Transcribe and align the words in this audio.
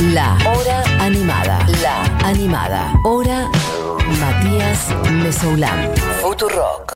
La 0.00 0.38
Hora 0.46 0.84
Animada. 1.00 1.66
La 1.82 2.04
Animada. 2.24 2.94
Hora 3.02 3.50
Matías 4.20 4.94
Mesoulán. 5.10 5.90
Futurock. 6.22 6.92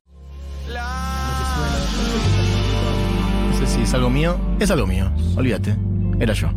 No 3.50 3.58
sé 3.58 3.66
si 3.66 3.82
es 3.82 3.92
algo 3.92 4.08
mío. 4.08 4.36
Es 4.60 4.70
algo 4.70 4.86
mío. 4.86 5.10
Olvídate. 5.36 5.76
Era 6.20 6.32
yo. 6.32 6.52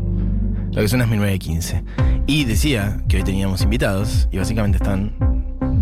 Lo 0.71 0.81
que 0.83 0.87
suena 0.87 1.05
es 1.05 1.09
1915. 1.09 1.83
Y 2.28 2.44
decía 2.46 3.01
que 3.09 3.17
hoy 3.17 3.23
teníamos 3.23 3.62
invitados. 3.62 4.29
Y 4.31 4.37
básicamente 4.37 4.77
están 4.77 5.15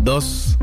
dos 0.02 0.58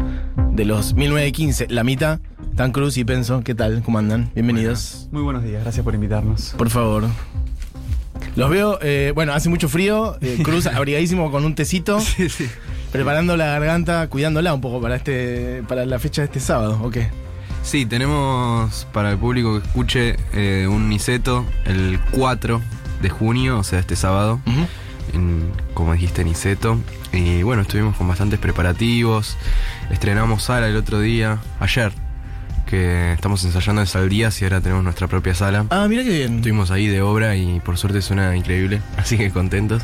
de 0.54 0.65
los 0.65 0.95
1915. 0.95 1.68
La 1.70 1.83
mitad. 1.83 2.20
Tan 2.55 2.71
Cruz 2.71 2.97
y 2.97 3.05
Penso. 3.05 3.43
¿Qué 3.43 3.54
tal? 3.54 3.83
¿Cómo 3.83 3.99
andan? 3.99 4.31
Bienvenidos. 4.33 5.09
Muy 5.11 5.21
buenos 5.21 5.43
días, 5.43 5.61
gracias 5.61 5.83
por 5.83 5.93
invitarnos. 5.93 6.55
Por 6.57 6.71
favor. 6.71 7.04
Los 8.35 8.49
veo, 8.49 8.79
eh, 8.81 9.11
bueno, 9.15 9.33
hace 9.33 9.49
mucho 9.49 9.67
frío. 9.69 10.17
eh, 10.21 10.39
Cruz 10.43 10.67
abrigadísimo 10.67 11.31
con 11.31 11.45
un 11.45 11.55
tecito. 11.55 11.99
Sí, 11.99 12.29
sí. 12.29 12.49
Preparando 12.91 13.38
la 13.38 13.45
garganta, 13.45 14.07
cuidándola 14.07 14.53
un 14.53 14.62
poco 14.62 14.81
para 14.81 14.95
este 14.95 15.63
para 15.67 15.85
la 15.85 15.98
fecha 15.99 16.21
de 16.21 16.26
este 16.26 16.39
sábado, 16.39 16.79
¿o 16.84 16.89
qué? 16.89 17.07
Sí, 17.63 17.85
tenemos 17.85 18.85
para 18.91 19.12
el 19.12 19.17
público 19.17 19.59
que 19.59 19.67
escuche 19.67 20.15
eh, 20.34 20.67
un 20.70 20.89
Niceto 20.89 21.45
el 21.65 21.99
4 22.12 22.59
de 23.02 23.09
junio, 23.09 23.59
o 23.59 23.63
sea, 23.63 23.79
este 23.79 23.95
sábado, 23.95 24.40
en, 25.13 25.51
como 25.73 25.93
dijiste, 25.93 26.23
Niceto. 26.23 26.77
Y 27.13 27.43
bueno, 27.43 27.62
estuvimos 27.62 27.95
con 27.98 28.07
bastantes 28.07 28.40
preparativos. 28.40 29.38
Estrenamos 29.91 30.43
sala 30.43 30.67
el 30.67 30.76
otro 30.76 30.99
día, 30.99 31.40
ayer, 31.59 31.91
que 32.71 33.11
estamos 33.13 33.43
ensayando 33.43 33.81
en 33.81 33.88
Saldías 33.88 34.41
y 34.41 34.45
ahora 34.45 34.61
tenemos 34.61 34.84
nuestra 34.84 35.07
propia 35.07 35.35
sala. 35.35 35.66
Ah, 35.70 35.88
mira 35.89 36.03
qué 36.03 36.09
bien. 36.09 36.38
Estuvimos 36.38 36.71
ahí 36.71 36.88
de 36.88 37.02
obra 37.02 37.35
y 37.35 37.59
por 37.59 37.77
suerte 37.77 38.02
suena 38.02 38.35
increíble, 38.35 38.81
así 38.98 39.17
que 39.17 39.29
contentos. 39.29 39.84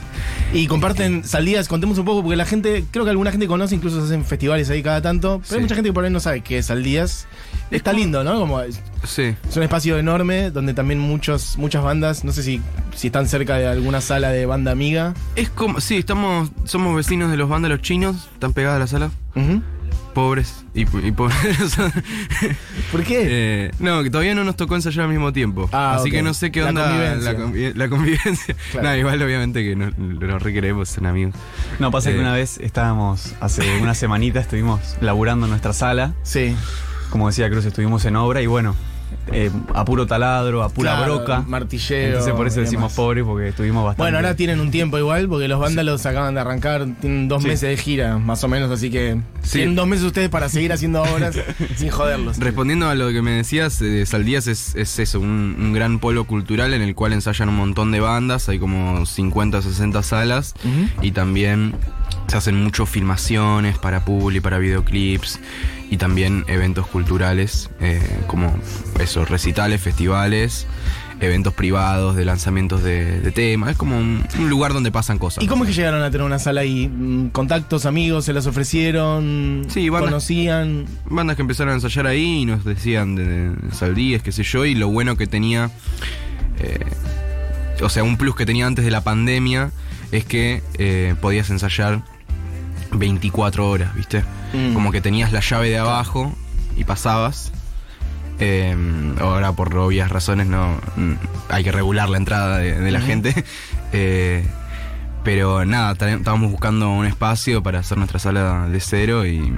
Y 0.54 0.68
comparten 0.68 1.26
salidas, 1.26 1.68
contemos 1.68 1.98
un 1.98 2.06
poco, 2.06 2.24
porque 2.24 2.38
la 2.38 2.46
gente, 2.46 2.86
creo 2.90 3.04
que 3.04 3.12
alguna 3.12 3.32
gente 3.32 3.46
conoce, 3.48 3.76
incluso 3.76 4.00
se 4.00 4.06
hacen 4.06 4.24
festivales 4.24 4.70
ahí 4.70 4.82
cada 4.82 5.02
tanto, 5.02 5.42
pero 5.44 5.56
hay 5.56 5.60
Sí. 5.60 5.62
mucha 5.64 5.76
gente 5.76 5.90
que 5.90 5.94
por 5.94 6.06
ahí 6.06 6.10
no 6.12 6.20
sabe 6.22 6.42
qué 6.42 6.60
es 6.60 6.68
Saldías. 6.68 7.28
Está 7.70 7.92
lindo, 7.92 8.24
¿no? 8.24 8.40
Como 8.40 8.62
Sí, 9.04 9.36
es 9.50 9.58
un 9.58 9.64
espacio 9.64 9.98
enorme 9.98 10.50
donde 10.52 10.74
también 10.74 11.00
muchos, 11.02 11.58
muchas 11.58 11.84
bandas, 11.84 12.24
no 12.24 12.32
sé 12.32 12.42
si, 12.42 12.62
si 12.96 13.08
están 13.08 13.28
cerca 13.28 13.58
de 13.58 13.68
alguna 13.68 14.00
sala 14.00 14.30
de 14.30 14.46
banda 14.46 14.72
amiga. 14.72 15.14
es 15.36 15.50
como, 15.50 15.82
sí, 15.82 15.98
estamos, 15.98 16.50
somos 16.64 16.96
vecinos 16.96 17.30
de 17.30 17.36
los 17.38 17.50
vándalos 17.50 17.82
chinos, 17.82 18.30
están 18.34 18.54
pegadas 18.54 18.78
a 18.78 18.80
la 18.80 18.88
sala. 18.88 19.12
Ujú. 19.36 19.62
Pobres 20.18 20.66
y, 20.74 20.82
y 20.82 21.12
pobres. 21.12 21.38
¿Por 22.92 23.04
qué? 23.04 23.22
Eh, 23.30 23.72
no, 23.78 24.02
que 24.02 24.10
todavía 24.10 24.34
no 24.34 24.44
nos 24.44 24.56
tocó 24.56 24.74
ensayar 24.74 25.04
al 25.06 25.12
mismo 25.12 25.32
tiempo. 25.32 25.70
Ah, 25.72 25.94
Así 26.00 26.10
que 26.10 26.24
no 26.24 26.34
sé 26.34 26.52
qué 26.52 26.62
La 26.62 26.70
onda 26.70 26.86
convivencia. 26.90 27.34
la, 27.34 27.40
convi- 27.40 27.74
la 27.76 27.90
convivencia. 27.90 28.56
Claro. 28.72 28.88
No, 28.90 28.96
igual 28.98 29.22
obviamente 29.22 29.64
que 29.64 29.76
no, 29.76 29.92
lo 29.96 30.40
requeremos, 30.40 30.90
son 30.90 31.06
amigos. 31.06 31.36
No, 31.78 31.92
pasa 31.92 32.10
Eh. 32.10 32.14
que 32.14 32.20
una 32.20 32.34
vez 32.34 32.58
estábamos, 32.58 33.36
hace 33.42 33.80
una 33.80 33.94
semanita 33.94 34.40
estuvimos 34.40 34.80
laburando 35.02 35.46
en 35.46 35.52
nuestra 35.52 35.74
sala. 35.74 36.16
sí. 36.24 36.56
Como 37.12 37.28
decía 37.28 37.48
Cruz, 37.52 37.64
estuvimos 37.66 38.04
en 38.06 38.16
obra 38.16 38.42
y 38.42 38.48
bueno, 38.48 38.76
eh, 39.32 39.52
a 39.74 39.84
puro 39.86 40.06
taladro, 40.08 40.64
a 40.64 40.70
pura 40.70 40.96
Claro, 40.98 41.16
broca. 41.18 41.44
Martillero. 41.48 42.08
Entonces 42.08 42.34
por 42.34 42.48
eso 42.48 42.62
decimos 42.62 42.94
pobres 42.94 43.24
porque 43.26 43.50
estuvimos 43.50 43.84
bastante. 43.84 44.04
Bueno, 44.04 44.18
ahora 44.18 44.36
tienen 44.36 44.60
un 44.60 44.72
tiempo 44.72 44.98
igual, 44.98 45.28
porque 45.28 45.48
los 45.48 45.60
vándalos 45.60 46.06
acaban 46.06 46.34
de 46.36 46.42
arrancar, 46.42 46.88
tienen 47.02 47.28
dos 47.28 47.42
Sí. 47.44 47.50
meses 47.50 47.70
de 47.70 47.78
gira, 47.78 48.18
más 48.18 48.44
o 48.44 48.48
menos, 48.48 48.72
así 48.72 48.90
que 48.90 49.18
Sí. 49.44 49.60
tienen 49.60 49.76
dos 49.76 49.88
meses 49.88 50.06
ustedes 50.06 50.30
para 50.30 50.50
seguir 50.50 50.72
haciendo 50.74 51.02
obras 51.04 51.36
sin 51.76 51.90
joderlos. 51.90 52.38
Respondiendo 52.38 52.88
a 52.90 52.96
lo 52.96 53.10
que 53.10 53.22
me 53.22 53.32
decías, 53.32 53.82
eh, 53.82 54.06
Saldías 54.06 54.48
es, 54.48 54.76
es 54.76 54.98
eso, 55.00 55.20
un, 55.20 55.56
un 55.60 55.74
gran 55.74 56.00
polo 56.00 56.24
cultural 56.26 56.74
en 56.74 56.82
el 56.82 56.96
cual 56.96 57.14
ensayan 57.14 57.50
un 57.50 57.56
montón 57.56 57.92
de 57.92 58.00
bandas, 58.00 58.48
hay 58.50 58.60
como 58.60 59.06
50, 59.06 59.62
60 59.62 60.04
salas 60.04 60.54
y 61.02 61.12
también 61.12 61.76
se 62.28 62.38
hacen 62.38 62.62
muchas 62.64 62.90
filmaciones 62.90 63.78
para 63.78 64.04
publi, 64.06 64.40
para 64.42 64.58
videoclips 64.58 65.40
y 65.90 65.98
también 65.98 66.44
eventos 66.48 66.88
culturales 66.88 67.70
eh, 67.80 68.02
como 68.28 68.54
eso, 69.00 69.24
recitales, 69.26 69.82
festivales, 69.82 70.68
eventos 71.20 71.54
privados 71.54 72.16
de 72.16 72.26
lanzamientos 72.26 72.84
de, 72.84 73.22
de 73.22 73.32
temas, 73.32 73.72
es 73.72 73.78
como 73.78 73.98
un, 73.98 74.24
un 74.38 74.50
lugar 74.50 74.74
donde 74.74 74.92
pasan 74.92 75.18
cosas. 75.18 75.44
¿Y 75.44 75.48
cómo 75.48 75.64
es 75.64 75.70
que 75.70 75.76
llegaron 75.76 76.04
a 76.04 76.12
tener 76.12 76.26
una 76.26 76.38
sala 76.40 76.62
ahí? 76.62 76.88
Mm, 76.88 77.30
¿Contactos, 77.30 77.86
amigos, 77.88 78.26
se 78.26 78.34
las 78.34 78.46
ofrecieron? 78.48 79.66
Sí, 79.70 79.90
bandas- 79.90 80.10
¿Conocían? 80.10 80.86
bandas 81.10 81.36
que 81.36 81.42
empezaron 81.42 81.72
a 81.72 81.76
ensayar 81.76 82.06
ahí 82.06 82.42
y 82.42 82.46
nos 82.46 82.64
decían 82.66 83.16
de, 83.16 83.50
de 83.52 83.72
Saldías, 83.74 84.22
qué 84.22 84.32
sé 84.32 84.44
yo, 84.44 84.66
y 84.66 84.76
lo 84.76 84.90
bueno 84.90 85.18
que 85.18 85.26
tenía, 85.26 85.72
eh, 86.60 86.78
o 87.82 87.90
sea, 87.90 88.04
un 88.04 88.18
plus 88.18 88.36
que 88.36 88.46
tenía 88.46 88.68
antes 88.68 88.86
de 88.86 88.92
la 88.92 89.02
pandemia 89.02 89.72
es 90.12 90.24
que 90.26 90.62
eh, 90.78 91.16
podías 91.22 91.50
ensayar 91.50 92.04
24 92.92 93.70
horas, 93.70 93.94
¿viste? 93.96 94.24
Mm. 94.54 94.74
Como 94.74 94.92
que 94.92 95.02
tenías 95.02 95.32
la 95.32 95.40
llave 95.40 95.70
de 95.70 95.78
abajo 95.78 96.34
y 96.76 96.84
pasabas. 96.84 97.52
Eh, 98.40 98.76
ahora 99.20 99.52
por 99.54 99.76
obvias 99.76 100.12
razones 100.12 100.46
no 100.46 100.80
mm, 100.96 101.14
hay 101.50 101.64
que 101.64 101.72
regular 101.72 102.08
la 102.08 102.18
entrada 102.18 102.58
de, 102.58 102.80
de 102.80 102.92
la 102.92 103.02
gente. 103.02 103.46
Eh, 103.94 104.46
pero 105.24 105.64
nada, 105.64 105.94
estábamos 105.94 106.52
buscando 106.52 106.90
un 106.90 107.06
espacio 107.06 107.64
para 107.64 107.80
hacer 107.80 107.98
nuestra 107.98 108.20
sala 108.20 108.68
de 108.68 108.80
cero 108.82 109.26
y, 109.26 109.54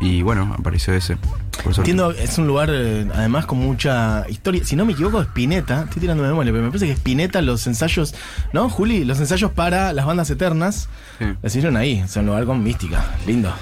y 0.00 0.22
bueno, 0.22 0.54
apareció 0.58 0.94
ese. 0.94 1.16
por. 1.16 1.38
Entiendo, 1.76 2.12
es 2.12 2.38
un 2.38 2.46
lugar 2.46 2.70
eh, 2.72 3.06
además 3.14 3.44
con 3.46 3.58
mucha 3.58 4.24
historia. 4.28 4.64
Si 4.64 4.76
no 4.76 4.84
me 4.86 4.92
equivoco, 4.92 5.20
Spinetta, 5.20 5.82
estoy 5.84 6.00
tirando 6.00 6.22
de 6.22 6.28
memoria, 6.30 6.52
pero 6.52 6.62
me 6.64 6.70
parece 6.70 6.86
que 6.86 6.92
Spinetta, 6.92 7.42
los 7.42 7.66
ensayos, 7.66 8.14
¿no, 8.52 8.68
Juli? 8.70 9.04
Los 9.04 9.18
ensayos 9.18 9.50
para 9.52 9.92
las 9.92 10.06
bandas 10.06 10.30
eternas, 10.30 10.88
Sí. 11.18 11.24
hicieron 11.44 11.76
ahí. 11.76 11.98
Es 11.98 12.14
un 12.16 12.26
lugar 12.26 12.44
con 12.44 12.62
mística. 12.62 13.04
Lindo. 13.26 13.52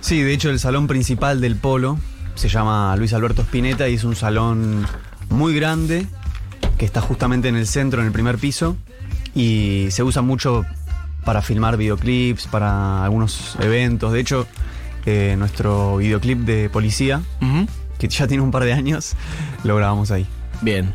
Sí, 0.00 0.20
de 0.20 0.32
hecho 0.34 0.50
el 0.50 0.60
salón 0.60 0.86
principal 0.86 1.40
del 1.40 1.56
polo 1.56 1.98
se 2.34 2.48
llama 2.50 2.94
Luis 2.96 3.14
Alberto 3.14 3.40
Spinetta 3.42 3.88
y 3.88 3.94
es 3.94 4.04
un 4.04 4.14
salón 4.16 4.86
muy 5.30 5.54
grande 5.54 6.06
que 6.76 6.84
está 6.84 7.00
justamente 7.00 7.48
en 7.48 7.56
el 7.56 7.66
centro, 7.66 8.00
en 8.02 8.06
el 8.06 8.12
primer 8.12 8.36
piso, 8.36 8.76
y 9.34 9.86
se 9.90 10.02
usa 10.02 10.20
mucho 10.20 10.66
para 11.24 11.40
filmar 11.40 11.78
videoclips, 11.78 12.46
para 12.48 13.02
algunos 13.02 13.56
eventos. 13.60 14.12
De 14.12 14.20
hecho, 14.20 14.46
eh, 15.06 15.34
nuestro 15.38 15.96
videoclip 15.96 16.40
de 16.40 16.68
policía, 16.68 17.22
que 17.98 18.08
ya 18.08 18.26
tiene 18.26 18.42
un 18.42 18.50
par 18.50 18.64
de 18.64 18.72
años, 18.74 19.14
lo 19.64 19.76
grabamos 19.76 20.10
ahí. 20.10 20.26
Bien. 20.62 20.94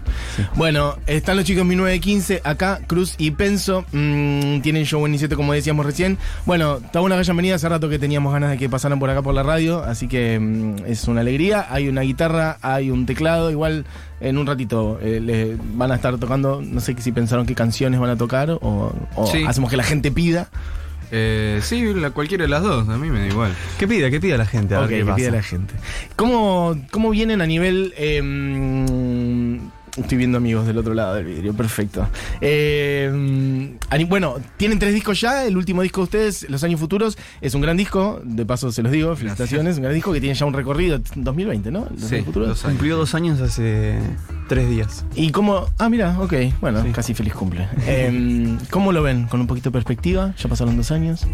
Bueno, 0.56 0.98
están 1.06 1.36
los 1.38 1.46
chicos 1.46 1.64
1915, 1.64 2.42
acá 2.44 2.80
Cruz 2.88 3.14
y 3.20 3.30
Penso. 3.30 3.86
mm, 3.92 4.62
tienen 4.62 4.86
show 4.86 5.06
en 5.06 5.12
Niceto, 5.12 5.36
como 5.36 5.54
decíamos 5.54 5.86
recién. 5.86 6.18
Bueno, 6.48 6.78
está 6.78 7.00
una 7.00 7.14
que 7.14 7.20
hayan 7.20 7.38
venido 7.38 7.56
hace 7.56 7.70
rato 7.70 7.88
que 7.88 8.00
teníamos 8.00 8.34
ganas 8.34 8.50
de 8.50 8.58
que 8.58 8.70
pasaran 8.70 8.98
por 8.98 9.12
acá 9.12 9.22
por 9.22 9.36
la 9.36 9.44
radio, 9.44 9.84
así 9.84 10.08
que 10.08 10.40
mm, 10.40 10.86
es 10.88 11.08
una 11.08 11.22
alegría. 11.22 11.68
Hay 11.70 11.88
una 11.90 12.02
guitarra, 12.02 12.58
hay 12.64 12.90
un 12.90 13.06
teclado. 13.06 13.52
Igual 13.52 13.86
en 14.20 14.40
un 14.40 14.48
ratito 14.48 14.98
eh, 15.00 15.20
le 15.22 15.56
van 15.76 15.92
a 15.92 15.96
estar 15.96 16.18
tocando, 16.18 16.60
no 16.66 16.80
sé 16.82 16.96
si 17.00 17.12
pensaron 17.12 17.46
qué 17.46 17.54
canciones 17.54 18.00
van 18.00 18.10
a 18.10 18.16
tocar 18.16 18.50
o, 18.50 18.96
o 19.16 19.28
Sí. 19.28 19.44
hacemos 19.48 19.70
que 19.70 19.78
la 19.78 19.84
gente 19.84 20.12
pida. 20.12 20.50
Eh, 21.12 21.60
sí, 21.62 21.94
la, 21.94 22.12
cualquiera 22.12 22.44
de 22.44 22.50
las 22.50 22.64
dos, 22.64 22.88
a 22.88 22.98
mí 22.98 23.10
me 23.10 23.20
da 23.20 23.28
igual. 23.28 23.54
¿Qué 23.78 23.88
pida? 23.88 24.10
¿Qué 24.10 24.20
pida 24.20 24.38
la 24.38 24.46
gente? 24.46 24.76
A 24.76 24.82
ver 24.82 24.90
qué 24.90 24.98
que 25.00 25.06
pasa. 25.06 25.16
pida 25.18 25.32
la 25.32 25.44
gente. 25.44 25.74
¿Cómo, 26.16 26.78
cómo 26.92 27.10
vienen 27.10 27.42
a 27.42 27.46
nivel... 27.46 27.94
eh, 27.98 29.60
estoy 29.98 30.18
viendo 30.18 30.38
amigos 30.38 30.66
del 30.68 30.78
otro 30.78 30.94
lado 30.94 31.16
del 31.16 31.26
vidrio, 31.26 31.54
perfecto. 31.54 32.08
Eh, 32.40 33.70
bueno, 34.08 34.36
tienen 34.58 34.80
tres 34.80 34.94
discos 34.94 35.20
ya, 35.22 35.46
el 35.46 35.58
último 35.58 35.82
disco 35.82 36.02
de 36.02 36.04
ustedes, 36.06 36.50
Los 36.50 36.64
Años 36.64 36.80
Futuros, 36.80 37.18
es 37.42 37.54
un 37.56 37.62
gran 37.62 37.78
disco, 37.78 38.22
de 38.24 38.46
paso 38.46 38.72
se 38.72 38.82
los 38.84 38.92
digo, 38.92 39.16
felicitaciones, 39.16 39.78
un 39.78 39.84
gran 39.84 39.94
disco 39.96 40.12
que 40.14 40.20
tiene 40.20 40.36
ya 40.36 40.46
un 40.46 40.54
recorrido, 40.54 41.00
2020, 41.16 41.72
¿no? 41.72 41.88
Los 41.92 42.10
Sí, 42.10 42.16
Años 42.16 42.26
Futuros. 42.28 42.48
dos 42.50 42.66
años. 42.66 42.74
Cumplió 42.74 42.98
dos 42.98 43.16
años 43.16 43.42
hace 43.42 44.00
tres 44.48 44.70
días. 44.70 45.06
¿Y 45.16 45.32
cómo...? 45.32 45.68
Ah, 45.78 45.90
mira, 45.90 46.18
ok, 46.20 46.34
bueno, 46.62 46.82
Sí. 46.84 46.90
casi 46.92 47.14
feliz 47.14 47.34
cumple. 47.34 47.68
Eh, 47.86 48.58
¿Cómo 48.70 48.92
lo 48.92 49.04
ven? 49.04 49.28
Con 49.28 49.42
un 49.42 49.48
poquito 49.48 49.70
de 49.70 49.74
perspectiva, 49.74 50.34
ya 50.38 50.50
pasaron 50.50 50.78
dos 50.78 50.92
años. 50.92 51.26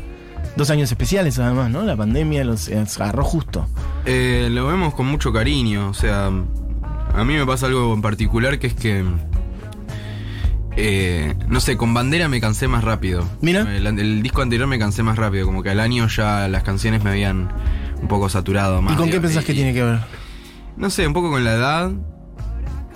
Dos 0.55 0.69
años 0.69 0.89
especiales 0.91 1.37
además, 1.39 1.69
¿no? 1.69 1.83
La 1.83 1.95
pandemia 1.95 2.43
los 2.43 2.67
eh, 2.69 2.83
agarró 2.99 3.23
justo. 3.23 3.67
Eh, 4.05 4.49
lo 4.51 4.65
vemos 4.67 4.93
con 4.93 5.05
mucho 5.05 5.31
cariño, 5.31 5.89
o 5.89 5.93
sea, 5.93 6.31
a 7.17 7.23
mí 7.23 7.33
me 7.33 7.45
pasa 7.45 7.65
algo 7.65 7.93
en 7.93 8.01
particular 8.01 8.59
que 8.59 8.67
es 8.67 8.73
que, 8.73 9.03
eh, 10.75 11.33
no 11.47 11.59
sé, 11.59 11.75
con 11.75 11.93
Bandera 11.93 12.27
me 12.27 12.39
cansé 12.39 12.67
más 12.67 12.83
rápido. 12.83 13.27
Mira. 13.41 13.61
El, 13.75 13.87
el 13.87 14.21
disco 14.21 14.41
anterior 14.41 14.67
me 14.67 14.77
cansé 14.77 15.03
más 15.03 15.17
rápido, 15.17 15.45
como 15.45 15.63
que 15.63 15.71
al 15.71 15.79
año 15.79 16.07
ya 16.07 16.47
las 16.47 16.63
canciones 16.63 17.03
me 17.03 17.09
habían 17.09 17.49
un 18.01 18.07
poco 18.07 18.29
saturado 18.29 18.81
más. 18.81 18.93
¿Y 18.93 18.97
con 18.97 19.09
qué 19.09 19.19
pensás 19.19 19.43
que 19.43 19.53
tiene 19.53 19.73
que 19.73 19.83
ver? 19.83 19.99
No 20.77 20.89
sé, 20.89 21.07
un 21.07 21.13
poco 21.13 21.31
con 21.31 21.43
la 21.43 21.53
edad 21.53 21.91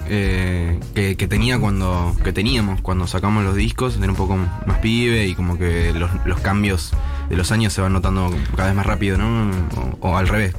eh, 0.08 0.80
que, 0.94 1.16
que 1.18 1.28
tenía 1.28 1.60
cuando 1.60 2.16
que 2.24 2.34
teníamos 2.34 2.82
cuando 2.82 3.08
sacamos 3.08 3.44
los 3.44 3.56
discos, 3.56 3.98
era 3.98 4.10
un 4.10 4.16
poco 4.16 4.38
más 4.38 4.78
pibe 4.80 5.28
y 5.28 5.36
como 5.36 5.58
que 5.58 5.94
los, 5.94 6.12
los 6.26 6.40
cambios 6.42 6.92
de 7.32 7.38
los 7.38 7.52
años 7.52 7.74
se 7.74 7.82
van 7.82 7.94
notando 7.94 8.30
cada 8.56 8.68
vez 8.68 8.76
más 8.76 8.86
rápido, 8.86 9.18
¿no? 9.18 9.50
O, 10.02 10.10
o 10.10 10.18
al 10.18 10.28
revés, 10.28 10.54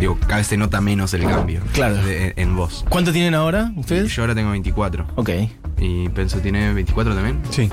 digo, 0.00 0.18
cada 0.20 0.38
vez 0.38 0.46
se 0.46 0.56
nota 0.56 0.80
menos 0.80 1.12
el 1.14 1.22
cambio 1.24 1.60
Claro. 1.74 1.96
de- 1.96 2.32
en 2.36 2.56
vos. 2.56 2.84
¿Cuánto 2.88 3.12
tienen 3.12 3.34
ahora 3.34 3.70
ustedes? 3.76 4.10
Yo 4.16 4.22
ahora 4.22 4.34
tengo 4.34 4.50
24 4.50 5.06
Ok. 5.16 5.30
y 5.78 6.08
Penso 6.08 6.38
tiene 6.40 6.72
24 6.72 7.14
también. 7.14 7.38
Sí. 7.50 7.70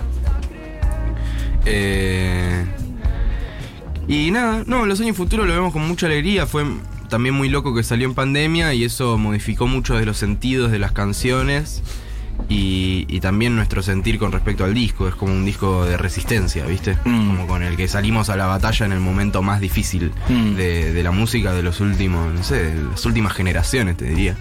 Eh, 1.66 2.66
y 4.07 4.31
nada, 4.31 4.63
no, 4.68 4.86
los 4.86 5.00
años 5.00 5.16
futuros 5.16 5.48
lo 5.48 5.54
vemos 5.54 5.72
con 5.72 5.88
mucha 5.88 6.07
alegría. 6.07 6.46
Fue 6.46 6.66
también 7.10 7.36
muy 7.36 7.48
loco 7.50 7.74
que 7.74 7.84
salió 7.84 8.07
en 8.07 8.13
pandemia 8.13 8.74
y 8.74 8.84
eso 8.84 9.18
modificó 9.18 9.68
muchos 9.68 10.00
de 10.00 10.06
los 10.06 10.18
sentidos 10.18 10.72
de 10.72 10.80
las 10.80 10.92
canciones 10.92 11.81
y, 12.50 13.06
y 13.08 13.20
también 13.20 13.56
nuestro 13.56 13.82
sentir 13.82 14.20
con 14.20 14.32
respecto 14.32 14.64
al 14.66 14.74
disco. 14.74 15.08
Es 15.08 15.16
como 15.16 15.32
un 15.34 15.46
disco 15.46 15.86
de 15.86 15.98
resistencia, 15.98 16.66
¿viste? 16.66 16.98
Mm. 17.06 17.28
Como 17.30 17.48
con 17.48 17.64
el 17.64 17.76
que 17.78 17.88
salimos 17.88 18.30
a 18.30 18.36
la 18.36 18.46
batalla 18.48 18.86
en 18.86 18.92
el 18.92 19.00
momento 19.00 19.42
más 19.42 19.60
difícil 19.62 20.12
Mm. 20.30 20.56
de, 20.56 20.94
de 20.94 21.04
la 21.04 21.12
música 21.12 21.54
de 21.54 21.64
los 21.64 21.80
últimos, 21.80 22.34
no 22.34 22.44
sé, 22.44 22.74
de 22.76 22.84
las 22.92 23.06
últimas 23.06 23.34
generaciones, 23.34 23.98
te 23.98 24.06
diría. 24.06 24.36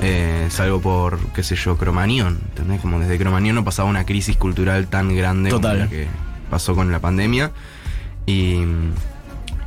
Eh, 0.00 0.46
salvo 0.50 0.80
por, 0.80 1.18
qué 1.34 1.42
sé 1.42 1.56
yo, 1.56 1.76
Cromañón. 1.76 2.40
¿Entendés? 2.50 2.80
Como 2.80 2.98
desde 2.98 3.16
Cromañón 3.18 3.54
no 3.54 3.64
pasaba 3.64 3.88
una 3.88 4.04
crisis 4.04 4.36
cultural 4.36 4.88
tan 4.88 5.14
grande 5.16 5.50
Total. 5.50 5.72
como 5.78 5.84
la 5.84 5.90
que 5.90 6.06
pasó 6.50 6.74
con 6.74 6.90
la 6.92 6.98
pandemia. 7.00 7.52
Y, 8.26 8.58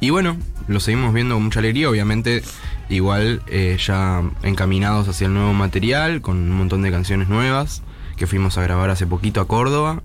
y 0.01 0.09
bueno, 0.09 0.37
lo 0.67 0.79
seguimos 0.79 1.13
viendo 1.13 1.35
con 1.35 1.45
mucha 1.45 1.59
alegría, 1.59 1.89
obviamente 1.89 2.43
igual 2.89 3.41
eh, 3.47 3.77
ya 3.85 4.23
encaminados 4.43 5.07
hacia 5.07 5.27
el 5.27 5.33
nuevo 5.33 5.53
material, 5.53 6.21
con 6.21 6.37
un 6.37 6.51
montón 6.51 6.81
de 6.81 6.91
canciones 6.91 7.27
nuevas 7.29 7.81
que 8.15 8.25
fuimos 8.25 8.57
a 8.57 8.63
grabar 8.63 8.89
hace 8.89 9.05
poquito 9.05 9.41
a 9.41 9.47
Córdoba. 9.47 10.01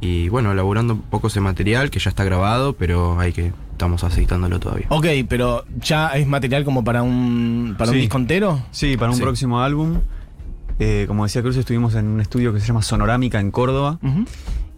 Y 0.00 0.30
bueno, 0.30 0.50
elaborando 0.52 0.94
un 0.94 1.02
poco 1.02 1.26
ese 1.26 1.40
material 1.40 1.90
que 1.90 1.98
ya 1.98 2.08
está 2.08 2.24
grabado, 2.24 2.72
pero 2.72 3.20
hay 3.20 3.32
que, 3.34 3.52
estamos 3.72 4.02
aceitándolo 4.02 4.58
todavía. 4.60 4.86
Ok, 4.88 5.06
pero 5.28 5.64
ya 5.78 6.08
es 6.08 6.26
material 6.26 6.64
como 6.64 6.82
para 6.84 7.02
un, 7.02 7.74
para 7.76 7.90
un 7.90 7.98
disco 7.98 8.16
entero. 8.16 8.62
Sí, 8.70 8.96
para 8.96 9.10
un 9.10 9.16
Sí. 9.18 9.22
próximo 9.22 9.60
álbum. 9.60 9.98
Eh, 10.78 11.04
como 11.06 11.24
decía 11.24 11.42
Cruz, 11.42 11.58
estuvimos 11.58 11.94
en 11.96 12.06
un 12.06 12.22
estudio 12.22 12.54
que 12.54 12.60
se 12.60 12.66
llama 12.66 12.80
Sonorámica 12.80 13.38
en 13.40 13.50
Córdoba 13.50 13.98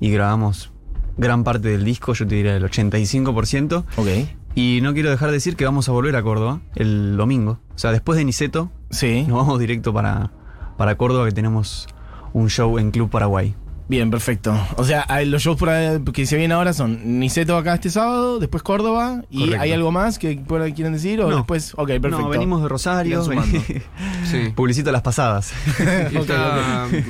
y 0.00 0.10
grabamos 0.10 0.72
gran 1.16 1.44
parte 1.44 1.68
del 1.68 1.84
disco, 1.84 2.14
yo 2.14 2.26
te 2.26 2.34
diría 2.34 2.56
el 2.56 2.64
85%. 2.64 3.84
Ok. 3.96 4.08
Y 4.54 4.80
no 4.82 4.92
quiero 4.92 5.10
dejar 5.10 5.28
de 5.28 5.34
decir 5.34 5.56
que 5.56 5.64
vamos 5.64 5.88
a 5.88 5.92
volver 5.92 6.14
a 6.16 6.22
Córdoba 6.22 6.60
el 6.74 7.16
domingo. 7.16 7.58
O 7.74 7.78
sea, 7.78 7.90
después 7.92 8.18
de 8.18 8.24
Niceto, 8.24 8.70
Sí. 8.90 9.24
nos 9.26 9.38
vamos 9.38 9.58
directo 9.58 9.92
para, 9.94 10.30
para 10.76 10.96
Córdoba 10.96 11.24
que 11.26 11.32
tenemos 11.32 11.86
un 12.34 12.48
show 12.50 12.78
en 12.78 12.90
Club 12.90 13.08
Paraguay. 13.10 13.54
Bien, 13.88 14.10
perfecto. 14.10 14.54
O 14.76 14.84
sea, 14.84 15.04
hay- 15.08 15.26
los 15.26 15.42
shows 15.42 15.58
por 15.58 15.68
ahí 15.68 16.00
que 16.14 16.24
se 16.24 16.36
vienen 16.36 16.52
ahora 16.56 16.72
son 16.72 17.18
Niceto 17.18 17.56
acá 17.58 17.74
este 17.74 17.90
sábado, 17.90 18.38
después 18.38 18.62
Córdoba. 18.62 19.22
¿Y 19.28 19.40
Correcto. 19.40 19.60
hay 19.62 19.72
algo 19.72 19.90
más 19.90 20.18
que 20.18 20.36
por 20.36 20.62
ahí 20.62 20.72
quieren 20.72 20.94
decir? 20.94 21.20
¿O 21.20 21.28
No. 21.28 21.36
después? 21.36 21.72
Ok, 21.76 21.88
perfecto. 21.88 22.20
No, 22.20 22.28
venimos 22.28 22.62
de 22.62 22.68
Rosario. 22.68 23.22
Sí. 24.24 24.50
Publicito 24.54 24.92
las 24.92 25.02
pasadas. 25.02 25.52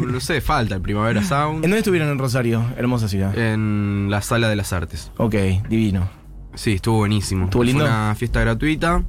No 0.06 0.20
sé, 0.20 0.40
falta 0.40 0.74
el 0.74 0.80
Primavera 0.80 1.22
Sound 1.22 1.56
¿En 1.56 1.62
dónde 1.70 1.78
estuvieron 1.78 2.08
en 2.08 2.18
Rosario? 2.18 2.64
Hermosa 2.76 3.06
ciudad. 3.08 3.36
en 3.38 4.08
la 4.10 4.22
Sala 4.22 4.48
de 4.48 4.56
las 4.56 4.72
Artes. 4.72 5.12
Ok, 5.18 5.34
divino. 5.68 6.08
Sí, 6.54 6.72
estuvo 6.72 6.98
buenísimo. 6.98 7.44
¿Estuvo 7.44 7.64
lindo? 7.64 7.84
Fue 7.84 7.90
una 7.90 8.14
fiesta 8.14 8.40
gratuita 8.40 9.02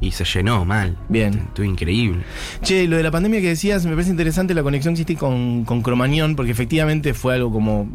y 0.00 0.12
se 0.12 0.24
llenó 0.24 0.64
mal. 0.64 0.96
Bien. 1.08 1.34
Estuvo 1.48 1.66
increíble. 1.66 2.22
Che, 2.62 2.86
lo 2.86 2.96
de 2.96 3.02
la 3.02 3.10
pandemia 3.10 3.40
que 3.40 3.48
decías, 3.48 3.84
me 3.84 3.92
parece 3.92 4.10
interesante 4.10 4.54
la 4.54 4.62
conexión 4.62 4.94
que 4.94 5.00
hiciste 5.02 5.16
con, 5.16 5.64
con 5.64 5.82
Cromañón, 5.82 6.36
porque 6.36 6.52
efectivamente 6.52 7.14
fue 7.14 7.34
algo 7.34 7.52
como. 7.52 7.88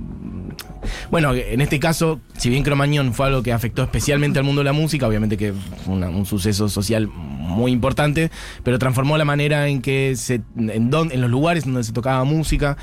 Bueno, 1.11 1.33
en 1.33 1.61
este 1.61 1.79
caso, 1.79 2.19
si 2.37 2.49
bien 2.49 2.63
Cromañón 2.63 3.13
fue 3.13 3.27
algo 3.27 3.43
que 3.43 3.53
afectó 3.53 3.83
especialmente 3.83 4.39
al 4.39 4.45
mundo 4.45 4.61
de 4.61 4.65
la 4.65 4.73
música, 4.73 5.07
obviamente 5.07 5.37
que 5.37 5.53
fue 5.85 5.93
una- 5.95 6.09
un 6.09 6.25
suceso 6.25 6.69
social 6.69 7.07
muy 7.07 7.71
importante, 7.71 8.31
pero 8.63 8.79
transformó 8.79 9.17
la 9.17 9.25
manera 9.25 9.67
en 9.67 9.81
que 9.81 10.15
se. 10.15 10.41
en, 10.57 10.89
don- 10.89 11.11
en 11.11 11.21
los 11.21 11.29
lugares 11.29 11.65
donde 11.65 11.83
se 11.83 11.91
tocaba 11.93 12.23
música. 12.23 12.77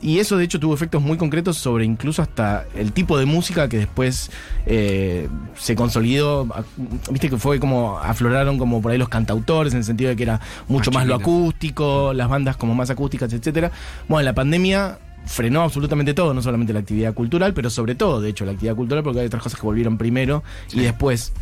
Y 0.00 0.18
eso 0.18 0.36
de 0.36 0.44
hecho 0.44 0.58
tuvo 0.60 0.74
efectos 0.74 1.02
muy 1.02 1.16
concretos 1.16 1.56
sobre 1.56 1.84
incluso 1.84 2.22
hasta 2.22 2.64
el 2.74 2.92
tipo 2.92 3.18
de 3.18 3.26
música 3.26 3.68
que 3.68 3.78
después 3.78 4.30
eh, 4.66 5.28
se 5.56 5.74
consolidó. 5.76 6.48
A- 6.54 6.64
Viste 7.10 7.30
que 7.30 7.36
fue 7.38 7.58
como 7.60 7.98
afloraron 7.98 8.58
como 8.58 8.82
por 8.82 8.92
ahí 8.92 8.98
los 8.98 9.08
cantautores 9.08 9.72
en 9.72 9.78
el 9.78 9.84
sentido 9.84 10.10
de 10.10 10.16
que 10.16 10.22
era 10.24 10.40
mucho 10.68 10.90
Más 10.90 11.02
más, 11.02 11.06
lo 11.08 11.14
acústico, 11.16 12.12
las 12.12 12.28
bandas 12.28 12.56
como 12.56 12.74
más 12.74 12.90
acústicas, 12.90 13.32
etcétera. 13.32 13.70
Bueno, 14.08 14.24
la 14.24 14.34
pandemia 14.34 14.98
frenó 15.28 15.62
absolutamente 15.62 16.14
todo, 16.14 16.34
no 16.34 16.42
solamente 16.42 16.72
la 16.72 16.80
actividad 16.80 17.14
cultural, 17.14 17.54
pero 17.54 17.70
sobre 17.70 17.94
todo, 17.94 18.20
de 18.20 18.30
hecho, 18.30 18.44
la 18.44 18.52
actividad 18.52 18.74
cultural, 18.74 19.04
porque 19.04 19.20
hay 19.20 19.26
otras 19.26 19.42
cosas 19.42 19.60
que 19.60 19.66
volvieron 19.66 19.98
primero 19.98 20.42
y 20.72 20.80
después. 20.80 21.32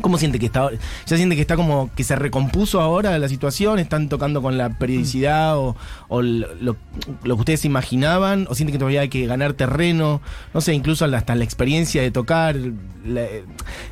¿Cómo 0.00 0.18
siente 0.18 0.38
que 0.38 0.46
está? 0.46 0.70
¿Ya 1.06 1.16
siente 1.16 1.34
que 1.34 1.40
está 1.40 1.56
como 1.56 1.90
que 1.94 2.04
se 2.04 2.16
recompuso 2.16 2.80
ahora 2.80 3.18
la 3.18 3.28
situación? 3.28 3.78
¿Están 3.78 4.08
tocando 4.08 4.42
con 4.42 4.56
la 4.56 4.78
periodicidad 4.78 5.58
o, 5.58 5.74
lo, 6.22 6.76
que 7.22 7.32
ustedes 7.32 7.64
imaginaban? 7.64 8.46
¿O 8.48 8.54
siente 8.54 8.72
que 8.72 8.78
todavía 8.78 9.00
hay 9.02 9.08
que 9.08 9.26
ganar 9.26 9.54
terreno? 9.54 10.20
No 10.54 10.60
sé, 10.60 10.74
incluso 10.74 11.04
hasta 11.04 11.34
la 11.34 11.44
experiencia 11.44 12.02
de 12.02 12.10
tocar, 12.10 12.56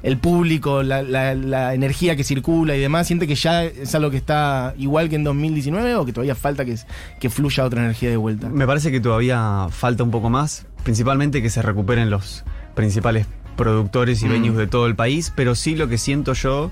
el 0.02 0.18
público, 0.18 0.82
la, 0.82 1.74
energía 1.74 2.16
que 2.16 2.24
circula 2.24 2.76
y 2.76 2.80
demás. 2.80 3.06
¿Siente 3.06 3.26
que 3.26 3.34
ya 3.34 3.64
es 3.64 3.94
algo 3.94 4.10
que 4.10 4.16
está 4.16 4.74
igual 4.78 5.08
que 5.08 5.16
en 5.16 5.24
2019 5.24 5.96
o 5.96 6.06
que 6.06 6.12
todavía 6.12 6.34
falta 6.34 6.64
que 6.64 7.30
fluya 7.30 7.64
otra 7.64 7.82
energía 7.82 8.10
de 8.10 8.16
vuelta? 8.16 8.48
Me 8.48 8.66
parece 8.66 8.90
que 8.90 9.00
todavía 9.00 9.68
falta 9.70 10.04
un 10.04 10.10
poco 10.10 10.30
más, 10.30 10.66
principalmente 10.84 11.42
que 11.42 11.50
se 11.50 11.62
recuperen 11.62 12.10
los 12.10 12.44
principales 12.74 13.26
productores 13.56 14.22
y 14.22 14.26
Mm. 14.26 14.30
venues 14.30 14.56
de 14.58 14.66
todo 14.66 14.86
el 14.86 14.94
país, 14.94 15.32
pero 15.34 15.54
sí 15.54 15.74
lo 15.76 15.88
que 15.88 15.98
siento 15.98 16.32
yo 16.34 16.70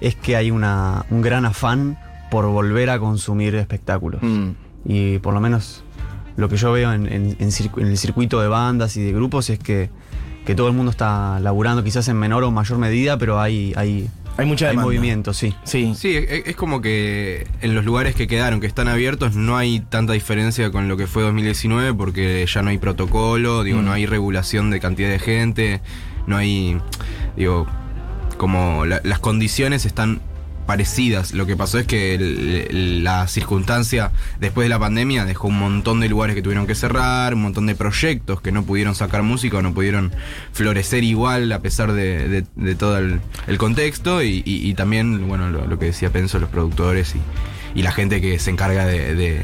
es 0.00 0.14
que 0.16 0.34
hay 0.36 0.50
una, 0.50 1.04
un 1.10 1.22
gran 1.22 1.44
afán 1.44 1.98
por 2.30 2.46
volver 2.46 2.90
a 2.90 2.98
consumir 2.98 3.54
espectáculos. 3.54 4.20
Mm. 4.22 4.50
Y 4.86 5.18
por 5.18 5.34
lo 5.34 5.40
menos 5.40 5.84
lo 6.36 6.48
que 6.48 6.56
yo 6.56 6.72
veo 6.72 6.92
en, 6.92 7.06
en- 7.06 7.36
en 7.38 7.48
circu- 7.50 7.80
en 7.80 7.86
el 7.88 7.98
circuito 7.98 8.40
de 8.40 8.48
bandas 8.48 8.96
y 8.96 9.02
de 9.02 9.12
grupos 9.12 9.50
es 9.50 9.58
que, 9.58 9.90
que 10.46 10.54
todo 10.54 10.66
el 10.68 10.74
mundo 10.74 10.90
está 10.90 11.38
laburando 11.40 11.84
quizás 11.84 12.08
en 12.08 12.16
menor 12.16 12.42
o 12.42 12.50
mayor 12.50 12.78
medida, 12.78 13.16
pero 13.18 13.38
hay, 13.38 13.74
hay, 13.76 14.08
Hay 14.38 14.46
mucha 14.46 14.70
hay 14.70 14.76
movimiento, 14.78 15.34
sí. 15.34 15.54
Sí. 15.62 15.92
Sí, 15.94 16.16
es, 16.16 16.46
es 16.46 16.56
como 16.56 16.80
que 16.80 17.46
en 17.60 17.74
los 17.74 17.84
lugares 17.84 18.14
que 18.16 18.26
quedaron, 18.26 18.58
que 18.60 18.66
están 18.66 18.88
abiertos, 18.88 19.36
no 19.36 19.56
hay 19.58 19.80
tanta 19.80 20.14
diferencia 20.14 20.72
con 20.72 20.88
lo 20.88 20.96
que 20.96 21.06
fue 21.06 21.22
2019 21.22 21.92
porque 21.94 22.44
ya 22.52 22.62
no 22.62 22.70
hay 22.70 22.78
protocolo, 22.78 23.62
digo, 23.62 23.82
Mm. 23.82 23.84
no 23.84 23.92
hay 23.92 24.06
regulación 24.06 24.70
de 24.70 24.80
cantidad 24.80 25.10
de 25.10 25.18
gente, 25.20 25.80
no 26.26 26.36
hay, 26.36 26.78
digo, 27.36 27.66
como 28.36 28.86
la- 28.86 29.00
las 29.04 29.18
condiciones 29.18 29.84
están 29.86 30.20
parecidas. 30.66 31.32
Lo 31.34 31.44
que 31.44 31.56
pasó 31.56 31.80
es 31.80 31.86
que 31.86 32.68
la 32.70 33.26
circunstancia 33.26 34.12
después 34.38 34.64
de 34.64 34.68
la 34.68 34.78
pandemia 34.78 35.24
dejó 35.24 35.48
un 35.48 35.58
montón 35.58 35.98
de 35.98 36.08
lugares 36.08 36.36
que 36.36 36.42
tuvieron 36.42 36.68
que 36.68 36.76
cerrar, 36.76 37.34
un 37.34 37.42
montón 37.42 37.66
de 37.66 37.74
proyectos 37.74 38.40
que 38.40 38.52
no 38.52 38.62
pudieron 38.62 38.94
sacar 38.94 39.24
música 39.24 39.56
o 39.58 39.62
no 39.62 39.74
pudieron 39.74 40.12
florecer 40.52 41.02
igual 41.02 41.50
a 41.50 41.58
pesar 41.60 41.92
de, 41.92 42.28
de- 42.54 42.74
todo 42.76 42.98
el, 42.98 43.20
contexto 43.58 44.22
y, 44.22 44.42
y- 44.46 44.74
también, 44.74 45.26
bueno, 45.26 45.50
lo, 45.50 45.78
que 45.80 45.86
decía 45.86 46.10
Penso, 46.10 46.38
los 46.38 46.48
productores 46.48 47.14
y, 47.16 47.78
y 47.78 47.82
la 47.82 47.90
gente 47.90 48.20
que 48.20 48.38
se 48.38 48.50
encarga 48.50 48.86
de- 49.16 49.42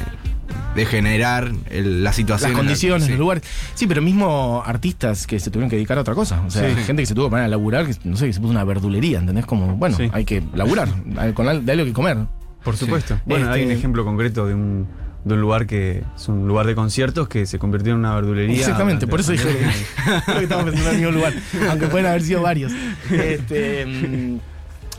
de 0.79 0.87
generar 0.87 1.51
el- 1.71 2.05
la 2.05 2.13
situación. 2.13 2.51
las 2.53 2.59
en 2.61 2.65
la- 2.65 2.69
condiciones, 2.69 3.05
sí. 3.05 3.11
los 3.11 3.19
lugares. 3.19 3.43
Sí, 3.75 3.87
pero 3.87 4.01
mismo 4.01 4.63
artistas 4.65 5.27
que 5.27 5.41
se 5.41 5.51
tuvieron 5.51 5.69
que 5.71 5.77
dedicar 5.77 5.99
a 5.99 6.03
otra 6.03 6.15
cosa. 6.15 6.41
O 6.47 6.51
sea, 6.51 6.69
Sí. 6.75 6.83
gente 6.85 7.03
que 7.03 7.07
se 7.07 7.15
tuvo 7.15 7.27
que 7.27 7.31
poner 7.31 7.45
a 7.47 7.49
laburar, 7.49 7.87
que 7.87 7.95
no 8.05 8.17
sé, 8.17 8.27
que 8.27 8.33
se 8.33 8.41
puso 8.41 8.53
una 8.53 8.65
verdulería, 8.65 9.19
¿entendés? 9.19 9.45
Como, 9.47 9.77
bueno, 9.77 9.97
Sí. 9.97 10.09
hay 10.13 10.25
que 10.25 10.43
laburar, 10.55 10.89
hay- 11.19 11.33
con 11.33 11.49
al- 11.49 11.67
de 11.67 11.73
algo 11.73 11.85
que 11.85 11.93
comer. 11.93 12.19
Por 12.65 12.77
supuesto. 12.77 13.19
Bueno, 13.27 13.47
Este- 13.47 13.59
hay 13.61 13.67
un 13.67 13.73
ejemplo 13.73 14.05
concreto 14.05 14.47
de 14.47 14.55
un, 14.55 14.87
de 15.25 15.35
un 15.35 15.41
lugar 15.41 15.67
que 15.67 16.05
es 16.17 16.29
un 16.29 16.47
lugar 16.47 16.67
de 16.67 16.75
conciertos 16.75 17.29
que 17.29 17.45
se 17.47 17.59
convirtió 17.59 17.93
en 17.93 17.99
una 17.99 18.15
verdulería. 18.15 18.57
Exactamente, 18.57 19.07
por 19.07 19.21
eso 19.21 19.33
dije 19.33 19.45
que 20.27 20.43
estamos 20.45 20.65
pensando 20.65 20.91
en 20.91 20.95
el 20.95 20.97
mismo 21.03 21.11
lugar, 21.13 21.35
aunque 21.71 21.87
pueden 21.89 22.07
haber 22.07 22.23
sido 22.23 22.41
varios. 22.43 22.73
Este, 23.11 23.85
mm, 23.85 24.39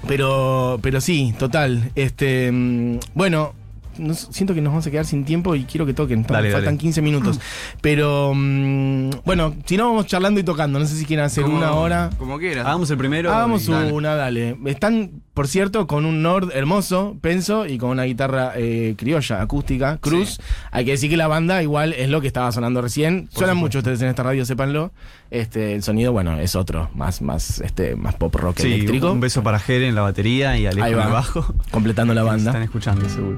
pero, 0.07 0.79
pero 0.81 1.01
sí, 1.01 1.33
total. 1.37 1.91
Este, 1.95 2.51
mm, 2.51 2.99
bueno, 3.13 3.53
nos- 3.99 4.27
siento 4.31 4.53
que 4.53 4.61
nos 4.61 4.71
vamos 4.71 4.87
a 4.87 4.91
quedar 4.91 5.05
sin 5.05 5.25
tiempo 5.25 5.53
y 5.55 5.65
quiero 5.65 5.85
que 5.85 5.93
toquen. 5.93 6.23
Dale, 6.23 6.51
Faltan 6.51 6.65
dale. 6.65 6.77
15 6.77 7.01
minutos. 7.01 7.39
Pero 7.81 8.33
mm, 8.35 9.09
bueno, 9.25 9.53
si 9.65 9.77
no 9.77 9.87
vamos 9.89 10.05
charlando 10.07 10.39
y 10.39 10.43
tocando. 10.43 10.79
No 10.79 10.85
sé 10.85 10.95
si 10.95 11.05
quieren 11.05 11.25
hacer 11.25 11.43
Como- 11.43 11.57
una 11.57 11.73
hora. 11.73 12.09
Como 12.17 12.37
quieras. 12.39 12.65
Hagamos 12.65 12.89
el 12.89 12.97
primero. 12.97 13.31
Hagamos 13.33 13.67
dale. 13.67 13.91
una, 13.91 14.15
dale. 14.15 14.57
Están, 14.65 15.11
por 15.33 15.47
cierto, 15.47 15.85
con 15.87 16.05
un 16.05 16.21
Nord 16.21 16.51
hermoso, 16.53 17.17
penso, 17.21 17.65
y 17.65 17.77
con 17.77 17.89
una 17.91 18.03
guitarra 18.03 18.53
eh, 18.55 18.95
criolla, 18.97 19.41
acústica, 19.41 19.97
Cruz. 19.97 20.35
Sí. 20.35 20.41
Hay 20.71 20.85
que 20.85 20.91
decir 20.91 21.09
que 21.09 21.17
la 21.17 21.27
banda 21.27 21.61
igual 21.61 21.93
es 21.93 22.09
lo 22.09 22.21
que 22.21 22.27
estaba 22.27 22.51
sonando 22.51 22.81
recién. 22.81 23.27
Suenan 23.31 23.57
mucho 23.57 23.79
ustedes 23.79 24.01
en 24.01 24.07
esta 24.09 24.23
radio, 24.23 24.45
sépanlo. 24.45 24.91
Este, 25.31 25.75
el 25.75 25.83
sonido, 25.83 26.11
bueno, 26.11 26.39
es 26.39 26.55
otro, 26.55 26.89
más, 26.95 27.21
más, 27.21 27.59
este, 27.61 27.95
más 27.95 28.15
pop 28.15 28.33
rock 28.35 28.57
Sí, 28.59 28.73
eléctrico. 28.73 29.11
un 29.11 29.19
beso 29.19 29.43
para 29.43 29.59
Jere 29.59 29.87
en 29.87 29.93
la 29.95 30.01
batería 30.01 30.57
y 30.57 30.65
Alejo 30.65 30.85
Ahí 30.85 30.93
en 30.93 30.99
va. 30.99 31.03
el 31.05 31.11
bajo. 31.11 31.53
Completando 31.69 32.13
la 32.15 32.21
Nos 32.23 32.35
Están 32.37 32.45
banda. 32.53 32.63
escuchando, 32.65 33.07
seguro. 33.09 33.37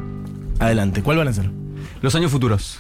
Adelante, 0.60 1.02
¿cuál 1.04 1.18
van 1.18 1.28
a 1.28 1.32
hacer? 1.32 1.50
Los 2.02 2.16
años 2.16 2.32
futuros. 2.32 2.80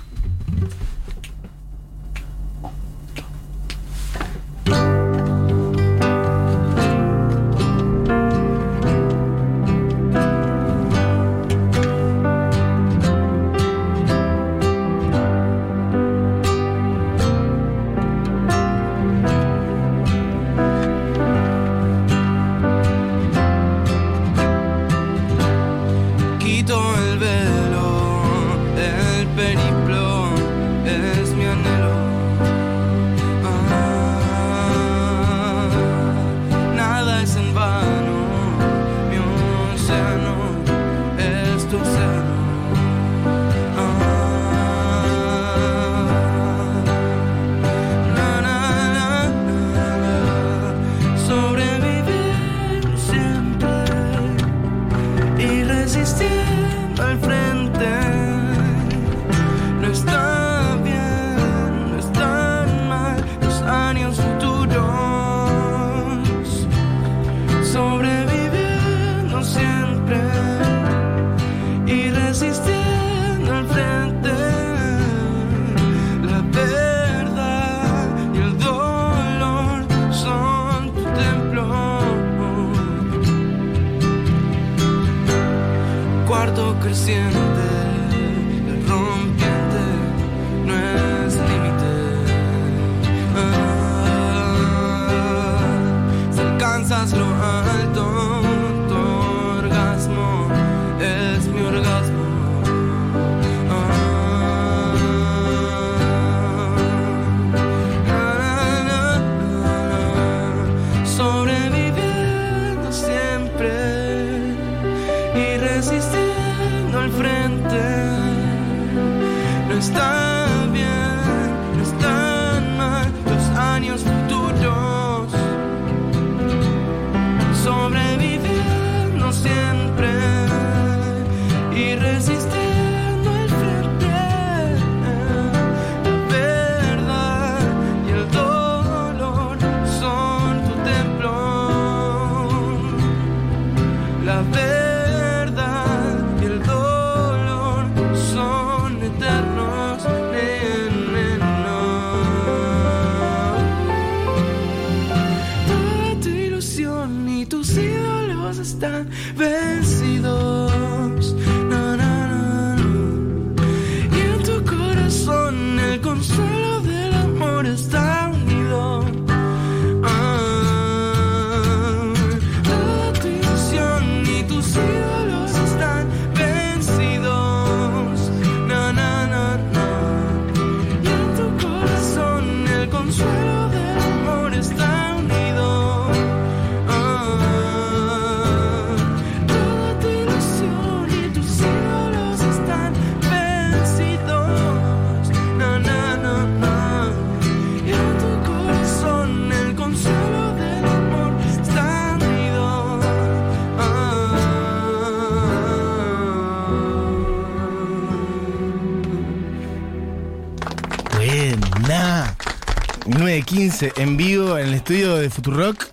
9.15 213.62 214.01
en 214.01 214.18
vivo 214.18 214.58
en 214.58 214.70
el 214.70 214.74
estudio 214.74 215.15
de 215.18 215.30
Futurock. 215.30 215.86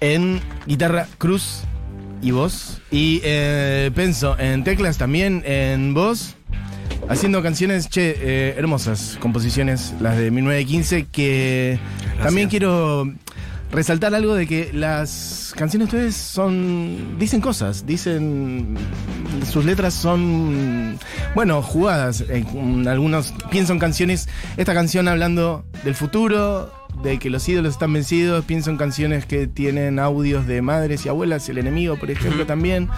En 0.00 0.42
guitarra 0.66 1.08
Cruz 1.16 1.62
y 2.20 2.32
voz. 2.32 2.82
Y 2.90 3.20
eh, 3.24 3.90
Penso 3.94 4.38
en 4.38 4.62
teclas 4.62 4.98
también 4.98 5.42
en 5.46 5.94
voz. 5.94 6.34
Haciendo 7.08 7.42
canciones, 7.42 7.88
che, 7.88 8.14
eh, 8.18 8.54
hermosas 8.58 9.16
composiciones, 9.20 9.94
las 10.00 10.18
de 10.18 10.30
1915, 10.30 11.06
que 11.10 11.78
también 12.22 12.48
quiero 12.48 13.10
resaltar 13.74 14.14
algo 14.14 14.34
de 14.34 14.46
que 14.46 14.70
las 14.72 15.52
canciones 15.56 15.90
de 15.90 15.96
ustedes 15.96 16.16
son. 16.16 17.18
dicen 17.18 17.40
cosas, 17.40 17.84
dicen. 17.86 18.76
sus 19.50 19.64
letras 19.64 19.94
son. 19.94 20.98
bueno, 21.34 21.60
jugadas. 21.62 22.24
En 22.28 22.86
algunos 22.88 23.34
pienso 23.50 23.72
en 23.72 23.78
canciones. 23.78 24.28
Esta 24.56 24.74
canción 24.74 25.08
hablando 25.08 25.64
del 25.84 25.94
futuro, 25.94 26.72
de 27.02 27.18
que 27.18 27.30
los 27.30 27.48
ídolos 27.48 27.72
están 27.74 27.92
vencidos. 27.92 28.44
Pienso 28.44 28.70
en 28.70 28.76
canciones 28.76 29.26
que 29.26 29.46
tienen 29.46 29.98
audios 29.98 30.46
de 30.46 30.62
madres 30.62 31.04
y 31.04 31.08
abuelas, 31.08 31.48
el 31.48 31.58
enemigo, 31.58 31.96
por 31.96 32.10
ejemplo, 32.10 32.46
también. 32.46 32.88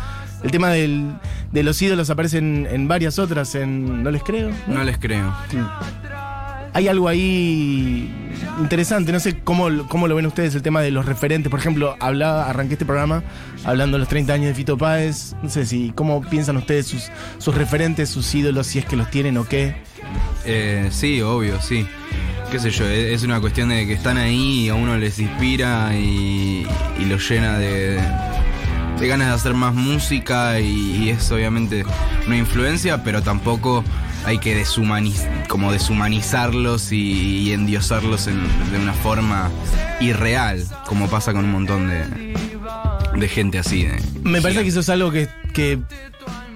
El 0.44 0.50
tema 0.50 0.68
del- 0.70 1.14
de 1.50 1.62
los 1.62 1.80
ídolos 1.80 2.10
aparece 2.10 2.38
en, 2.38 2.68
en 2.70 2.86
varias 2.88 3.18
otras, 3.18 3.54
en 3.54 4.02
No 4.02 4.10
les 4.10 4.22
creo. 4.22 4.50
No 4.68 4.84
les 4.84 4.98
creo. 4.98 5.34
Hay 6.76 6.88
algo 6.88 7.08
ahí 7.08 8.06
interesante, 8.60 9.10
no 9.10 9.18
sé 9.18 9.38
cómo, 9.38 9.88
cómo 9.88 10.08
lo 10.08 10.14
ven 10.14 10.26
ustedes, 10.26 10.54
el 10.54 10.60
tema 10.60 10.82
de 10.82 10.90
los 10.90 11.06
referentes. 11.06 11.50
Por 11.50 11.58
ejemplo, 11.58 11.96
hablaba, 12.00 12.50
arranqué 12.50 12.74
este 12.74 12.84
programa 12.84 13.22
hablando 13.64 13.96
de 13.96 14.00
los 14.00 14.08
30 14.08 14.34
años 14.34 14.48
de 14.48 14.54
Fito 14.54 14.76
Páez. 14.76 15.34
No 15.42 15.48
sé 15.48 15.64
si, 15.64 15.90
¿cómo 15.94 16.20
piensan 16.20 16.58
ustedes 16.58 16.86
sus, 16.86 17.04
sus 17.38 17.54
referentes, 17.54 18.10
sus 18.10 18.34
ídolos, 18.34 18.66
si 18.66 18.78
es 18.78 18.84
que 18.84 18.94
los 18.94 19.10
tienen 19.10 19.38
o 19.38 19.48
qué? 19.48 19.74
Eh, 20.44 20.88
sí, 20.90 21.22
obvio, 21.22 21.62
sí. 21.62 21.86
Qué 22.50 22.58
sé 22.58 22.68
yo, 22.70 22.84
e- 22.86 23.14
es 23.14 23.22
una 23.22 23.40
cuestión 23.40 23.70
de 23.70 23.86
que 23.86 23.94
están 23.94 24.18
ahí 24.18 24.66
y 24.66 24.68
a 24.68 24.74
uno 24.74 24.98
les 24.98 25.18
inspira 25.18 25.96
y, 25.96 26.66
y 27.00 27.04
los 27.06 27.26
llena 27.26 27.56
de, 27.58 27.98
de 29.00 29.08
ganas 29.08 29.28
de 29.28 29.32
hacer 29.32 29.54
más 29.54 29.74
música 29.74 30.60
y 30.60 31.08
es 31.08 31.32
obviamente 31.32 31.86
una 32.26 32.36
influencia, 32.36 33.02
pero 33.02 33.22
tampoco 33.22 33.82
hay 34.26 34.38
que 34.38 34.60
deshumaniz- 34.60 35.46
como 35.48 35.72
deshumanizarlos 35.72 36.92
y, 36.92 36.98
y 37.48 37.52
endiosarlos 37.52 38.26
en- 38.26 38.42
de 38.72 38.78
una 38.78 38.92
forma 38.92 39.50
irreal, 40.00 40.62
como 40.86 41.08
pasa 41.08 41.32
con 41.32 41.44
un 41.44 41.52
montón 41.52 41.88
de, 41.88 42.34
de 43.18 43.28
gente 43.28 43.58
así. 43.58 43.84
de- 43.84 44.02
Me 44.22 44.42
parece 44.42 44.62
que 44.62 44.68
eso 44.68 44.80
es 44.80 44.88
algo 44.90 45.10
que, 45.12 45.28
que 45.54 45.78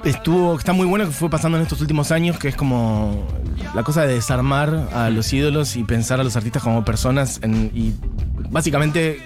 estuvo, 0.05 0.59
está 0.59 0.73
muy 0.73 0.87
bueno 0.87 1.05
que 1.07 1.13
fue 1.13 1.31
pasando 1.31 1.57
en 1.59 1.63
estos 1.63 1.81
últimos 1.81 2.11
años, 2.11 2.39
que 2.39 2.49
es 2.49 2.57
como 2.57 3.27
la 3.75 3.83
cosa 3.85 4.03
de 4.03 4.15
desarmar 4.15 4.89
a 4.93 5.11
los 5.11 5.33
ídolos 5.33 5.77
y 5.77 5.85
pensar 5.85 6.21
a 6.21 6.25
los 6.25 6.37
artistas 6.37 6.63
como 6.63 6.85
personas 6.85 7.39
en- 7.43 7.71
y 7.75 7.93
básicamente 8.51 9.21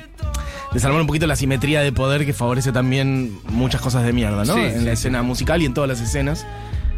desarmar 0.72 1.00
un 1.00 1.06
poquito 1.06 1.26
la 1.26 1.36
simetría 1.36 1.80
de 1.80 1.92
poder 1.92 2.26
que 2.26 2.32
favorece 2.34 2.72
también 2.72 3.38
muchas 3.48 3.80
cosas 3.80 4.04
de 4.04 4.12
mierda, 4.12 4.44
¿no? 4.44 4.54
Sí, 4.54 4.60
en 4.60 4.70
sí, 4.80 4.84
la 4.84 4.84
sí. 4.84 4.88
escena 4.90 5.22
musical 5.22 5.62
y 5.62 5.66
en 5.66 5.72
todas 5.74 5.88
las 5.88 6.00
escenas. 6.00 6.44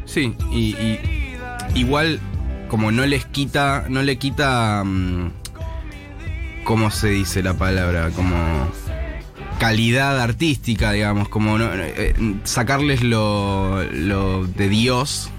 Sí, 0.07 0.35
y, 0.53 0.75
y 0.77 1.26
igual 1.77 2.21
como 2.69 2.91
no 2.91 3.07
les 3.07 3.25
quita, 3.27 3.85
no 3.89 4.03
le 4.03 4.17
quita, 4.19 4.83
mm, 4.85 5.31
¿cómo 6.65 6.91
se 6.91 7.09
dice 7.11 7.43
la 7.43 7.55
palabra? 7.55 8.11
Como 8.11 8.35
calidad 9.59 10.21
artística, 10.21 10.93
digamos, 10.93 11.29
como 11.29 11.59
no- 11.59 11.71
eh, 11.73 12.15
sacarles 12.45 13.03
lo, 13.03 13.83
lo 13.93 14.47
de 14.47 14.69
Dios 14.69 15.31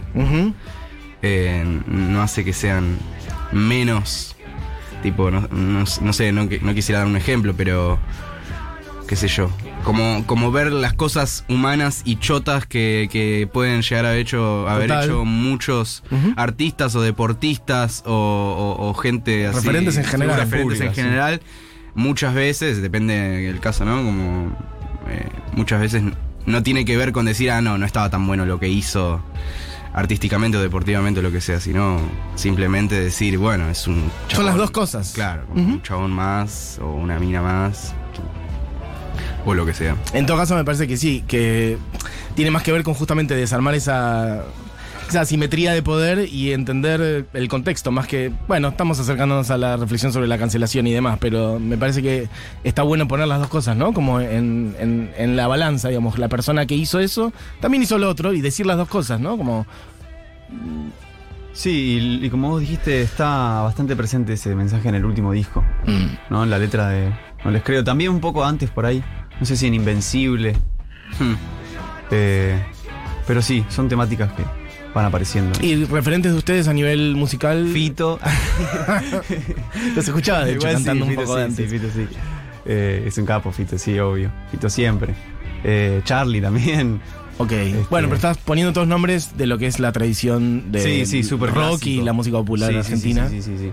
eh, 1.22 1.64
no 1.88 2.22
hace 2.22 2.44
que 2.46 2.54
sean 2.54 2.98
menos, 3.52 4.36
tipo, 5.04 5.30
no, 5.30 5.42
no- 5.52 5.84
no 6.02 6.14
sé, 6.14 6.32
no, 6.32 6.46
no 6.62 6.74
quisiera 6.74 7.00
dar 7.00 7.08
un 7.08 7.18
ejemplo, 7.18 7.54
pero 7.56 8.00
qué 9.08 9.16
sé 9.16 9.28
yo, 9.28 9.52
como, 9.88 10.26
como 10.28 10.52
ver 10.52 10.74
las 10.74 10.92
cosas 10.92 11.46
humanas 11.48 12.02
y 12.04 12.18
chotas 12.18 12.66
que, 12.66 13.08
que 13.10 13.50
pueden 13.52 13.82
llegar 13.84 14.06
a 14.06 14.10
haber 14.10 14.20
hecho, 14.20 14.68
haber 14.68 14.90
Total. 14.90 15.06
hecho 15.06 15.24
muchos 15.24 16.04
artistas 16.36 16.94
o 16.96 17.02
deportistas 17.02 18.04
o, 18.06 18.12
o- 18.78 18.90
o 18.90 18.94
gente 18.94 19.48
así. 19.48 19.60
Referentes 19.60 19.96
en 19.96 20.04
general. 20.04 20.40
Referentes 20.42 20.82
en 20.82 20.90
sí. 20.94 21.02
general. 21.02 21.42
Muchas 21.96 22.34
veces, 22.34 22.82
depende 22.82 23.14
del 23.16 23.62
caso, 23.62 23.86
¿no? 23.86 23.96
Como 24.04 24.48
eh, 25.10 25.26
muchas 25.54 25.80
veces 25.80 26.04
no 26.46 26.64
tiene 26.64 26.84
que 26.84 26.98
ver 26.98 27.14
con 27.14 27.26
decir, 27.26 27.50
ah, 27.52 27.62
no, 27.62 27.78
no 27.78 27.86
estaba 27.86 28.10
tan 28.10 28.28
bueno 28.28 28.46
lo 28.46 28.60
que 28.60 28.68
hizo 28.68 29.22
artísticamente 29.94 30.58
o 30.58 30.62
deportivamente 30.62 31.22
o 31.22 31.24
lo 31.24 31.32
que 31.32 31.40
sea, 31.42 31.62
sino 31.62 31.98
simplemente 32.36 33.00
decir, 33.00 33.38
bueno, 33.38 33.70
es 33.70 33.88
un 33.88 33.96
Son 34.02 34.12
chabón. 34.28 34.46
las 34.48 34.56
dos 34.58 34.72
cosas. 34.72 35.14
Claro, 35.14 35.44
un 35.56 35.82
chabón 35.82 36.12
más 36.12 36.78
o 36.84 36.92
una 36.94 37.18
mina 37.20 37.42
más 37.42 37.96
o 39.52 39.56
lo 39.56 39.66
que 39.66 39.74
sea. 39.74 39.96
En 40.14 40.26
todo 40.26 40.38
caso, 40.38 40.56
me 40.56 40.64
parece 40.64 40.88
que 40.88 40.98
sí, 40.98 41.24
que 41.28 41.78
tiene 42.36 42.52
más 42.52 42.64
que 42.64 42.72
ver 42.72 42.84
con 42.84 42.94
justamente 42.94 43.36
desarmar 43.36 43.74
esa, 43.76 44.44
esa 45.10 45.26
simetría 45.26 45.74
de 45.74 45.82
poder 45.82 46.28
y 46.32 46.52
entender 46.54 47.26
el 47.34 47.48
contexto, 47.48 47.92
más 47.92 48.08
que, 48.08 48.32
bueno, 48.48 48.68
estamos 48.68 49.00
acercándonos 49.00 49.50
a 49.50 49.58
la 49.58 49.78
reflexión 49.78 50.12
sobre 50.14 50.28
la 50.28 50.38
cancelación 50.38 50.86
y 50.88 50.94
demás, 50.94 51.18
pero 51.20 51.60
me 51.60 51.78
parece 51.78 52.02
que 52.04 52.28
está 52.64 52.84
bueno 52.84 53.08
poner 53.08 53.28
las 53.28 53.40
dos 53.40 53.48
cosas, 53.48 53.76
¿no? 53.78 53.94
Como 53.94 54.20
en, 54.20 54.76
en- 54.80 55.12
en 55.18 55.36
la 55.36 55.48
balanza, 55.48 55.88
digamos, 55.90 56.20
la 56.20 56.28
persona 56.28 56.66
que 56.66 56.76
hizo 56.76 57.00
eso 57.00 57.32
también 57.62 57.84
hizo 57.84 57.98
lo 57.98 58.10
otro 58.10 58.34
y 58.34 58.42
decir 58.42 58.66
las 58.66 58.78
dos 58.78 58.90
cosas, 58.90 59.20
¿no? 59.20 59.38
Como, 59.38 59.66
Sí, 61.54 62.20
y, 62.22 62.26
y 62.26 62.30
como 62.30 62.50
vos 62.52 62.62
dijiste, 62.62 63.02
está 63.02 63.62
bastante 63.62 63.96
presente 63.96 64.34
ese 64.34 64.54
mensaje 64.56 64.90
en 64.90 64.96
el 64.96 65.06
último 65.06 65.32
disco, 65.32 65.64
¿no? 66.30 66.44
En 66.44 66.50
la 66.52 66.60
letra 66.60 66.90
de 66.90 67.12
No 67.44 67.50
les 67.50 67.64
creo. 67.64 67.84
También 67.84 68.12
un 68.12 68.20
poco 68.20 68.46
antes 68.46 68.70
por 68.70 68.86
ahí. 68.86 69.04
No 69.40 69.46
sé 69.46 69.56
si 69.58 69.68
en 69.68 69.74
Invencible. 69.76 70.54
Hmm. 71.20 71.34
eh, 72.12 72.62
pero 73.26 73.42
sí, 73.42 73.64
son 73.70 73.88
temáticas 73.90 74.32
que 74.34 74.44
van 74.94 75.06
apareciendo. 75.06 75.58
y 75.62 75.84
referentes 75.86 76.32
de 76.32 76.38
ustedes 76.38 76.68
a 76.68 76.74
nivel 76.74 77.16
musical. 77.16 77.68
Fito. 77.72 78.20
Los 79.96 80.08
escuchaba, 80.08 80.46
de 80.46 80.52
hecho, 80.54 80.60
Igual 80.68 80.78
sí, 80.78 80.84
cantando 80.84 81.06
un 81.06 81.12
Fito 81.12 81.22
poco 81.24 81.34
sí, 81.34 81.40
de 81.40 81.46
antes. 81.46 81.70
sí, 81.70 81.78
Fito 81.80 81.92
sí. 81.94 82.08
Eh, 82.66 83.04
es 83.08 83.18
un 83.18 83.26
capo, 83.26 83.52
Fito, 83.52 83.78
sí, 83.78 83.98
obvio. 84.00 84.32
Fito 84.52 84.70
siempre. 84.70 85.14
Eh, 85.64 86.02
Charlie 86.04 86.42
también. 86.42 87.00
Ok. 87.40 87.52
Este- 87.52 87.86
Bueno, 87.92 88.08
pero 88.08 88.16
estás 88.16 88.40
poniendo 88.40 88.74
todos 88.74 88.88
nombres 88.88 89.38
de 89.38 89.46
lo 89.46 89.60
que 89.60 89.68
es 89.68 89.80
la 89.80 89.92
tradición 89.92 90.72
de 90.72 90.82
sí, 90.82 91.06
sí, 91.06 91.22
súper 91.24 91.52
rock 91.54 91.86
y 91.86 92.02
la 92.02 92.12
música 92.12 92.38
popular 92.38 92.72
Sí, 92.72 92.78
sí, 92.78 92.82
sí, 92.82 92.94
argentina. 92.94 93.30
Sí, 93.30 93.42
sí, 93.44 93.58
sí, 93.60 93.64
sí. 93.66 93.72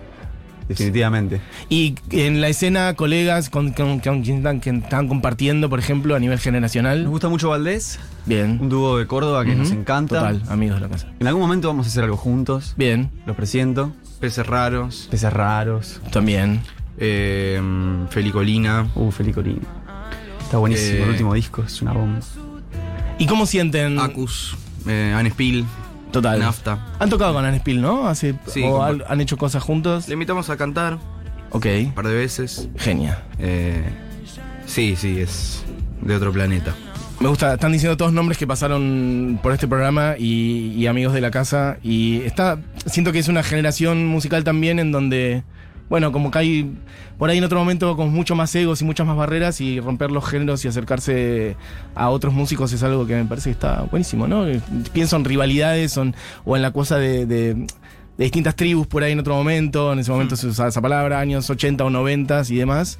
Definitivamente. 0.68 1.40
Y 1.68 1.94
en 2.10 2.40
la 2.40 2.48
escena, 2.48 2.94
colegas 2.94 3.50
con, 3.50 3.72
con- 3.72 4.00
con 4.00 4.22
quien 4.22 4.38
están, 4.38 4.60
que 4.60 4.70
están 4.70 5.08
compartiendo, 5.08 5.68
por 5.70 5.78
ejemplo, 5.78 6.14
a 6.14 6.18
nivel 6.18 6.36
Nos 6.36 6.42
generacional. 6.44 7.06
gusta 7.08 7.28
mucho 7.28 7.48
Valdés, 7.50 7.98
Bien. 8.26 8.58
un 8.60 8.68
dúo 8.68 8.98
de 8.98 9.06
Córdoba 9.06 9.44
que 9.44 9.54
nos 9.54 9.70
encanta. 9.70 10.18
Total, 10.20 10.42
amigos 10.48 10.76
de 10.80 10.80
la 10.82 10.88
casa. 10.92 11.08
En 11.20 11.26
algún 11.26 11.42
momento 11.42 11.68
vamos 11.68 11.86
a 11.86 11.88
hacer 11.90 12.04
algo 12.04 12.16
juntos. 12.16 12.74
Bien, 12.76 13.10
Lo 13.26 13.34
presiento. 13.34 13.92
Peces 14.20 14.46
raros. 14.46 15.08
Peces 15.10 15.32
raros. 15.32 16.00
también. 16.10 16.60
Eh, 16.98 17.60
Felicolina. 18.10 18.88
Uh, 18.94 19.10
Felicolín. 19.10 19.60
Está 20.40 20.58
buenísimo. 20.58 20.98
Eh, 20.98 21.02
El 21.02 21.08
último 21.10 21.34
disco 21.34 21.62
es 21.66 21.82
una 21.82 21.92
bomba. 21.92 22.20
¿Y 23.18 23.26
cómo 23.26 23.46
sienten? 23.46 23.98
Acus. 23.98 24.56
Eh, 24.86 25.12
Anespil. 25.16 25.64
Total. 26.14 26.38
Nafta. 26.38 26.78
Han 26.98 27.10
tocado 27.10 27.34
con 27.34 27.44
Anespil, 27.44 27.82
¿no? 27.82 28.06
Hace, 28.08 28.34
Sí, 28.46 28.62
o 28.64 28.82
han 28.82 29.20
hecho 29.20 29.36
cosas 29.36 29.62
juntos. 29.62 30.06
Le 30.08 30.14
invitamos 30.14 30.48
a 30.48 30.56
cantar 30.56 30.98
Ok, 31.50 31.66
un 31.86 31.92
par 31.92 32.06
de 32.08 32.14
veces. 32.14 32.68
genia. 32.76 33.22
Eh, 33.38 33.82
sí, 34.66 34.94
sí, 34.96 35.20
es 35.20 35.62
de 36.00 36.14
otro 36.16 36.32
planeta. 36.32 36.74
Me 37.20 37.28
gusta, 37.28 37.54
están 37.54 37.72
diciendo 37.72 37.96
todos 37.96 38.12
nombres 38.12 38.38
que 38.38 38.46
pasaron 38.46 39.38
por 39.42 39.52
este 39.52 39.68
programa 39.68 40.14
y, 40.18 40.72
y 40.76 40.86
amigos 40.88 41.14
de 41.14 41.20
la 41.20 41.30
casa. 41.30 41.78
Y 41.82 42.22
está, 42.22 42.58
siento 42.86 43.12
que 43.12 43.18
es 43.20 43.28
una 43.28 43.42
generación 43.42 44.06
musical 44.06 44.42
también 44.44 44.78
en 44.78 44.90
donde, 44.92 45.42
bueno, 45.88 46.12
como 46.12 46.30
que 46.30 46.38
hay 46.38 46.72
por 47.18 47.30
ahí 47.30 47.38
en 47.38 47.44
otro 47.44 47.58
momento 47.58 47.96
con 47.96 48.10
mucho 48.12 48.34
más 48.34 48.54
egos 48.54 48.80
y 48.82 48.84
muchas 48.84 49.06
más 49.06 49.16
barreras 49.16 49.60
y 49.60 49.80
romper 49.80 50.10
los 50.10 50.24
géneros 50.28 50.64
y 50.64 50.68
acercarse 50.68 51.56
a 51.94 52.08
otros 52.10 52.32
músicos 52.34 52.72
es 52.72 52.82
algo 52.82 53.06
que 53.06 53.14
me 53.14 53.24
parece 53.24 53.50
que 53.50 53.52
está 53.52 53.82
buenísimo, 53.90 54.26
¿no? 54.26 54.46
Pienso 54.92 55.16
en 55.16 55.24
rivalidades 55.24 55.92
son- 55.92 56.14
o 56.44 56.56
en 56.56 56.62
la 56.62 56.72
cosa 56.72 56.96
de, 56.98 57.26
de- 57.26 57.54
de 57.54 57.66
distintas 58.24 58.54
tribus 58.56 58.86
por 58.86 59.02
ahí 59.02 59.12
en 59.12 59.18
otro 59.20 59.34
momento, 59.34 59.92
en 59.92 59.98
ese 59.98 60.10
momento 60.12 60.36
se 60.36 60.46
usaba 60.46 60.68
esa 60.68 60.80
palabra, 60.80 61.18
años 61.20 61.50
80 61.50 61.84
o 61.84 61.90
90 61.90 62.42
y 62.48 62.56
demás. 62.56 62.98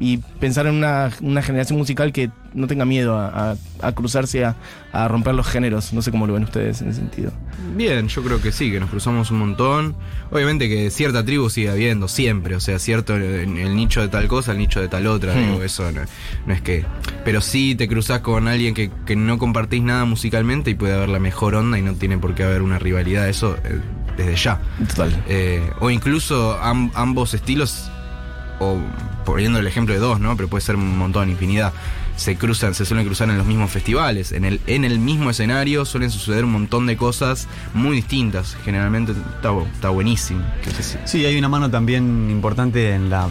Y 0.00 0.18
pensar 0.18 0.66
en 0.66 0.74
una, 0.76 1.10
una 1.22 1.42
generación 1.42 1.76
musical 1.78 2.12
que 2.12 2.30
no 2.54 2.66
tenga 2.68 2.84
miedo 2.84 3.16
a, 3.18 3.52
a- 3.52 3.56
a 3.82 3.92
cruzarse, 3.92 4.44
a, 4.44 4.54
a 4.92 5.08
romper 5.08 5.34
los 5.34 5.46
géneros. 5.48 5.92
No 5.92 6.02
sé 6.02 6.10
cómo 6.12 6.26
lo 6.26 6.34
ven 6.34 6.44
ustedes 6.44 6.80
en 6.82 6.88
ese 6.90 7.00
sentido. 7.00 7.32
Bien, 7.76 8.06
yo 8.08 8.22
creo 8.22 8.40
que 8.40 8.52
sí, 8.52 8.70
que 8.70 8.78
nos 8.80 8.90
cruzamos 8.90 9.30
un 9.32 9.38
montón. 9.40 9.96
Obviamente 10.30 10.68
que 10.68 10.90
cierta 10.90 11.24
tribu 11.24 11.50
sigue 11.50 11.68
habiendo, 11.70 12.06
siempre. 12.06 12.54
O 12.54 12.60
sea, 12.60 12.78
cierto, 12.78 13.16
el, 13.16 13.24
el 13.58 13.74
nicho 13.76 14.00
de 14.00 14.08
tal 14.08 14.28
cosa, 14.28 14.52
el 14.52 14.58
nicho 14.58 14.80
de 14.80 14.86
tal 14.88 15.06
otra. 15.08 15.34
Hmm. 15.34 15.46
Digo, 15.52 15.62
eso 15.64 15.90
no, 15.90 16.02
no 16.46 16.54
es 16.54 16.62
que. 16.62 16.84
Pero 17.24 17.40
sí 17.40 17.74
te 17.74 17.88
cruzas 17.88 18.20
con 18.20 18.46
alguien 18.46 18.74
que, 18.74 18.90
que 19.04 19.16
no 19.16 19.36
compartís 19.38 19.82
nada 19.82 20.04
musicalmente 20.04 20.70
y 20.70 20.74
puede 20.74 20.94
haber 20.94 21.08
la 21.08 21.18
mejor 21.18 21.54
onda 21.56 21.76
y 21.78 21.82
no 21.82 21.94
tiene 21.94 22.18
por 22.18 22.34
qué 22.36 22.44
haber 22.44 22.62
una 22.62 22.78
rivalidad. 22.78 23.28
Eso 23.28 23.56
eh, 23.64 23.80
desde 24.16 24.36
ya. 24.36 24.60
Total. 24.90 25.24
Eh, 25.28 25.68
o 25.80 25.90
incluso 25.90 26.56
am- 26.62 26.90
ambos 26.94 27.34
estilos, 27.34 27.90
o 28.60 28.78
poniendo 29.32 29.58
el 29.58 29.66
ejemplo 29.66 29.94
de 29.94 30.00
dos, 30.00 30.20
¿no? 30.20 30.36
Pero 30.36 30.48
puede 30.48 30.62
ser 30.62 30.76
un 30.76 30.98
montón, 30.98 31.28
infinidad. 31.30 31.72
Se 32.16 32.36
cruzan, 32.36 32.74
se 32.74 32.84
suelen 32.84 33.06
cruzar 33.06 33.28
en 33.30 33.38
los 33.38 33.46
mismos 33.46 33.70
festivales. 33.70 34.32
En 34.32 34.44
el, 34.44 34.60
en 34.66 34.84
el 34.84 34.98
mismo 34.98 35.30
escenario 35.30 35.84
suelen 35.84 36.10
suceder 36.10 36.44
un 36.44 36.52
montón 36.52 36.86
de 36.86 36.96
cosas 36.96 37.46
muy 37.74 37.94
distintas. 37.96 38.56
Generalmente 38.64 39.12
está, 39.12 39.50
está 39.72 39.88
buenísimo. 39.90 40.40
Sí, 41.04 41.24
hay 41.24 41.38
una 41.38 41.48
mano 41.48 41.70
también 41.70 42.28
importante 42.30 42.92
en 42.94 43.08
la 43.10 43.28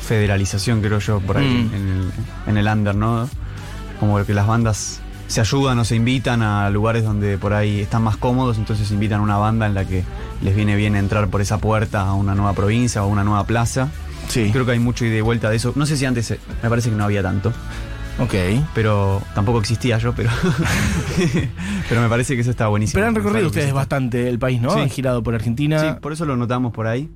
federalización, 0.00 0.80
creo 0.80 0.98
yo, 0.98 1.20
por 1.20 1.36
ahí, 1.36 1.68
Mm. 1.70 1.74
en, 1.74 1.88
el, 1.88 2.10
en 2.46 2.56
el 2.56 2.66
under, 2.66 2.94
¿no? 2.94 3.28
Como 3.98 4.24
que 4.24 4.32
las 4.34 4.46
bandas 4.46 5.00
se 5.26 5.40
ayudan 5.40 5.78
o 5.78 5.84
se 5.84 5.94
invitan 5.94 6.42
a 6.42 6.70
lugares 6.70 7.04
donde 7.04 7.38
por 7.38 7.52
ahí 7.52 7.80
están 7.80 8.02
más 8.02 8.16
cómodos, 8.16 8.56
entonces 8.58 8.90
invitan 8.90 9.20
a 9.20 9.22
una 9.22 9.36
banda 9.36 9.66
en 9.66 9.74
la 9.74 9.84
que 9.84 10.02
les 10.42 10.56
viene 10.56 10.74
bien 10.74 10.96
entrar 10.96 11.28
por 11.28 11.40
esa 11.40 11.58
puerta 11.58 12.00
a 12.00 12.14
una 12.14 12.34
nueva 12.34 12.54
provincia 12.54 13.02
o 13.02 13.04
a 13.04 13.08
una 13.08 13.22
nueva 13.22 13.44
plaza. 13.44 13.88
Sí. 14.30 14.50
Creo 14.52 14.64
que 14.64 14.72
hay 14.72 14.78
mucho 14.78 15.04
ida 15.04 15.16
y 15.16 15.20
vuelta 15.20 15.50
de 15.50 15.56
eso. 15.56 15.72
No 15.76 15.84
sé 15.86 15.96
si 15.96 16.06
antes, 16.06 16.30
eh, 16.30 16.40
me 16.62 16.68
parece 16.68 16.88
que 16.90 16.96
no 16.96 17.04
había 17.04 17.22
tanto, 17.22 17.52
Ok. 18.18 18.34
pero 18.74 19.20
tampoco 19.34 19.58
existía 19.60 19.98
yo, 19.98 20.12
pero, 20.14 20.30
pero 21.88 22.00
me 22.00 22.08
parece 22.08 22.34
que 22.34 22.40
eso 22.42 22.50
está 22.50 22.68
buenísimo. 22.68 22.96
Pero 22.98 23.08
han 23.08 23.14
recorrido 23.14 23.46
ustedes 23.46 23.66
está- 23.66 23.74
bastante 23.76 24.28
el 24.28 24.38
país, 24.38 24.60
¿no? 24.60 24.70
Sí. 24.70 24.80
Han 24.80 24.90
girado 24.90 25.22
por 25.22 25.34
Argentina. 25.34 25.80
Sí, 25.80 25.86
por 26.00 26.12
eso 26.12 26.24
lo 26.24 26.36
notamos 26.36 26.72
por 26.72 26.86
ahí. 26.86 27.10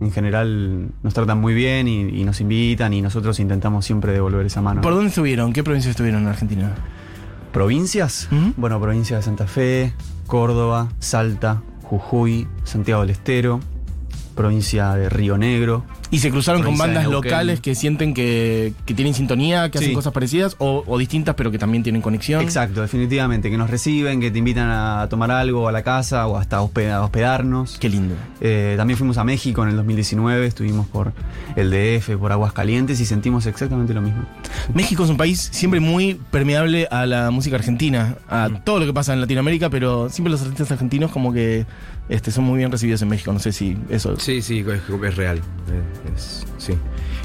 En 0.00 0.12
general 0.12 0.90
nos 1.02 1.12
tratan 1.14 1.38
muy 1.40 1.54
bien 1.54 1.88
y, 1.88 2.20
y 2.20 2.24
nos 2.24 2.40
invitan 2.40 2.92
y 2.92 3.02
nosotros 3.02 3.40
intentamos 3.40 3.84
siempre 3.84 4.12
devolver 4.12 4.46
esa 4.46 4.62
mano. 4.62 4.80
¿Por 4.80 4.94
dónde 4.94 5.08
estuvieron? 5.08 5.52
¿Qué 5.52 5.64
provincias 5.64 5.90
estuvieron 5.90 6.22
en 6.22 6.28
Argentina? 6.28 6.72
¿Provincias? 7.52 8.28
Bueno, 8.56 8.80
provincia 8.80 9.16
de 9.16 9.22
Santa 9.22 9.46
Fe, 9.46 9.92
Córdoba, 10.26 10.88
Salta, 11.00 11.62
Jujuy, 11.82 12.46
Santiago 12.62 13.00
del 13.00 13.10
Estero, 13.10 13.60
provincia 14.38 14.94
de 14.94 15.08
Río 15.10 15.36
Negro. 15.36 15.84
¿Y 16.10 16.20
se 16.20 16.30
cruzaron 16.30 16.62
con 16.62 16.78
bandas 16.78 17.06
locales 17.06 17.60
que 17.60 17.74
sienten 17.74 18.14
que, 18.14 18.72
que 18.86 18.94
tienen 18.94 19.12
sintonía, 19.12 19.70
que 19.70 19.76
hacen 19.78 19.92
cosas 19.92 20.12
parecidas 20.14 20.54
o, 20.58 20.82
o 20.86 20.96
distintas 20.96 21.34
pero 21.34 21.50
que 21.50 21.58
también 21.58 21.82
tienen 21.82 22.00
conexión? 22.00 22.40
Exacto, 22.40 22.80
definitivamente, 22.80 23.50
que 23.50 23.58
nos 23.58 23.68
reciben, 23.68 24.20
que 24.20 24.30
te 24.30 24.38
invitan 24.38 24.70
a 24.70 25.06
tomar 25.10 25.30
algo 25.30 25.68
a 25.68 25.72
la 25.72 25.82
casa 25.82 26.26
o 26.26 26.38
hasta 26.38 26.56
a 26.58 26.62
hospe- 26.62 26.90
a 26.90 27.02
hospedarnos. 27.02 27.76
Qué 27.78 27.90
lindo. 27.90 28.14
Eh, 28.40 28.74
también 28.78 28.96
fuimos 28.96 29.18
a 29.18 29.24
México 29.24 29.62
en 29.64 29.70
el 29.70 29.76
2019, 29.76 30.46
estuvimos 30.46 30.86
por 30.86 31.12
el 31.56 31.70
DF, 31.70 32.16
por 32.16 32.32
Aguascalientes 32.32 33.00
y 33.00 33.04
sentimos 33.04 33.44
exactamente 33.46 33.92
lo 33.92 34.00
mismo. 34.00 34.22
México 34.72 35.04
es 35.04 35.10
un 35.10 35.16
país 35.18 35.48
siempre 35.52 35.80
muy 35.80 36.14
permeable 36.30 36.86
a 36.90 37.04
la 37.04 37.30
música 37.30 37.56
argentina, 37.56 38.16
a 38.30 38.48
Mm. 38.48 38.64
todo 38.64 38.78
lo 38.78 38.86
que 38.86 38.94
pasa 38.94 39.12
en 39.12 39.20
Latinoamérica, 39.20 39.68
pero 39.68 40.08
siempre 40.08 40.30
los 40.30 40.40
artistas 40.42 40.70
argentinos 40.72 41.10
como 41.10 41.32
que 41.32 41.66
este, 42.08 42.30
son 42.30 42.44
muy 42.44 42.58
bien 42.58 42.70
recibidos 42.70 43.02
en 43.02 43.08
México. 43.08 43.32
No 43.32 43.38
sé 43.38 43.52
si 43.52 43.76
eso... 43.88 44.18
Sí, 44.18 44.42
sí, 44.42 44.60
es, 44.66 44.80
es 45.04 45.16
real. 45.16 45.40
Es- 46.14 46.46
sí. 46.58 46.74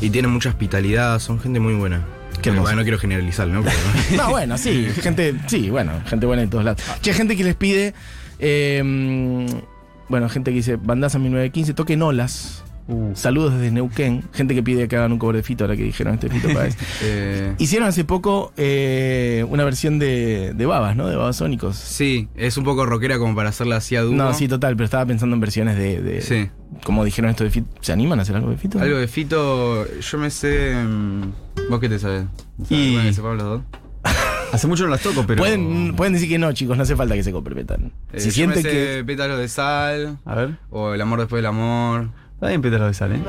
Y 0.02 0.10
tienen 0.10 0.32
mucha 0.32 0.50
hospitalidad, 0.50 1.19
son 1.19 1.39
gente 1.39 1.60
muy 1.60 1.74
buena. 1.76 2.06
Qué 2.41 2.50
Bueno, 2.52 2.76
no 2.78 2.82
quiero 2.84 2.98
generalizar, 3.00 3.48
¿no? 3.48 3.62
Pero- 3.63 3.78
No, 4.24 4.30
bueno, 4.32 4.58
sí, 4.58 4.88
gente, 5.02 5.36
sí, 5.48 5.69
bueno, 5.69 5.93
gente 6.08 6.26
buena 6.26 6.41
en 6.43 6.50
todos 6.50 6.65
lados. 6.65 6.82
Che, 7.02 7.13
gente 7.13 7.36
que 7.38 7.43
les 7.43 7.56
pide, 7.56 7.93
eh, 8.39 8.82
bueno, 10.10 10.30
gente 10.30 10.52
que 10.52 10.58
dice, 10.58 10.76
bandaza 10.76 11.19
1915, 11.19 11.74
toquen 11.74 12.02
olas. 12.02 12.62
Saludos 13.15 13.54
desde 13.54 13.72
Neuquén. 13.72 14.24
Gente 14.34 14.54
que 14.56 14.62
pide 14.63 14.88
que 14.88 14.96
hagan 14.98 15.12
un 15.13 15.19
cover 15.19 15.38
de 15.38 15.43
Fito, 15.43 15.63
ahora 15.63 15.76
que 15.78 15.84
dijeron 15.84 16.15
este 16.15 16.30
Fito 16.30 16.50
Páez. 16.54 16.76
Eh, 17.04 17.56
Hicieron 17.58 17.88
hace 17.88 18.04
poco 18.04 18.52
eh, 18.58 19.46
una 19.50 19.63
versión 19.63 20.00
de, 20.00 20.54
de 20.56 20.65
Babas, 20.65 20.96
¿no? 20.96 21.08
De 21.08 21.15
Babasónicos. 21.15 21.76
sí, 21.78 22.28
es 22.36 22.58
un 22.58 22.63
poco 22.63 22.86
rockera 22.86 23.17
como 23.19 23.36
para 23.36 23.50
hacerla 23.50 23.78
así 23.78 23.96
a 23.96 24.02
dúo. 24.02 24.13
No, 24.15 24.34
sí, 24.34 24.48
total, 24.48 24.76
pero 24.76 24.86
estaba 24.86 25.06
pensando 25.06 25.34
en 25.36 25.39
versiones 25.39 25.78
de. 25.78 26.02
de- 26.02 26.22
Sí. 26.22 26.50
Como 26.84 27.06
dijeron 27.06 27.30
esto 27.32 27.43
de 27.43 27.52
Fito. 27.52 27.67
¿Se 27.82 27.93
animan 27.93 28.19
a 28.19 28.24
hacer 28.24 28.36
algo 28.36 28.50
de 28.50 28.58
Fito? 28.58 28.80
Algo 28.80 28.98
de 28.98 29.08
Fito, 29.08 29.86
yo 30.00 30.17
me 30.17 30.30
sé. 30.30 30.74
mm, 30.76 31.22
¿Vos 31.69 31.80
qué 31.80 31.88
te 31.89 32.00
sabes? 32.00 32.26
Y- 32.69 32.93
Bueno, 32.96 33.10
que 33.10 33.13
sepamos 33.13 33.38
los 33.38 33.46
dos. 33.48 33.62
Hace 34.54 34.67
mucho 34.67 34.84
no 34.84 34.89
las 34.91 35.02
toco, 35.02 35.24
pero... 35.26 35.41
Pueden, 35.41 35.96
pueden 35.96 36.13
decir 36.13 36.30
que 36.30 36.38
no, 36.38 36.52
chicos, 36.54 36.78
no 36.78 36.84
hace 36.84 36.96
falta 36.96 37.15
que 37.15 37.24
se 37.24 37.32
comprometan. 37.32 37.91
Eh, 38.12 38.19
si 38.19 38.30
sienten 38.30 38.62
que. 38.62 39.04
Pétalos 39.06 39.39
de 39.39 39.48
Sal, 39.48 40.19
A 40.26 40.36
ver. 40.36 40.58
o 40.69 40.93
El 40.93 41.02
amor 41.02 41.19
después 41.19 41.39
del 41.39 41.48
amor. 41.48 42.10
Está 42.44 42.50
bien 42.50 42.62
Pétalo 42.62 42.88
de 42.88 42.94
Sal, 42.94 43.14
¿eh? 43.14 43.22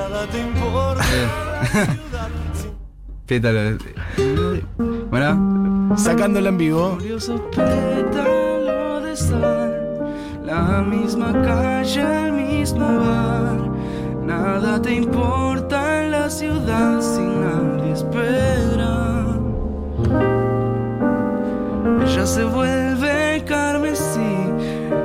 Pétalos 3.27 3.79
de. 3.79 4.65
Bueno, 5.09 5.97
Sacándola 5.97 6.49
en 6.49 6.59
vivo. 6.59 6.97
Curioso 6.97 7.41
pétalo 7.51 9.01
de 9.03 9.15
sal, 9.15 10.43
la 10.45 10.83
misma 10.83 11.31
calle, 11.43 12.27
el 12.27 12.33
mismo 12.33 12.85
bar. 12.85 13.71
Nada 14.27 14.83
te 14.83 14.95
importa 14.95 16.03
en 16.03 16.11
la 16.11 16.29
ciudad 16.29 17.01
si 17.01 17.23
nadie 17.23 17.93
espera. 17.93 19.27
Ella 22.03 22.27
se 22.27 22.43
vuelve 22.43 23.45
carmesí, 23.47 24.51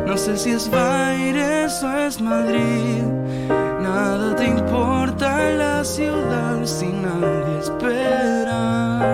no 0.07 0.17
sé 0.17 0.35
si 0.35 0.49
es 0.49 0.67
Baires 0.71 1.83
o 1.83 1.95
es 1.95 2.19
Madrid. 2.19 3.03
Nada 3.81 4.35
te 4.35 4.45
importa 4.45 5.51
la 5.51 5.83
ciudad 5.83 6.65
si 6.65 6.87
nadie 6.87 7.59
espera. 7.59 9.09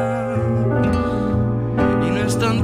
Y 2.06 2.10
no 2.10 2.20
es 2.26 2.40
tan 2.40 2.64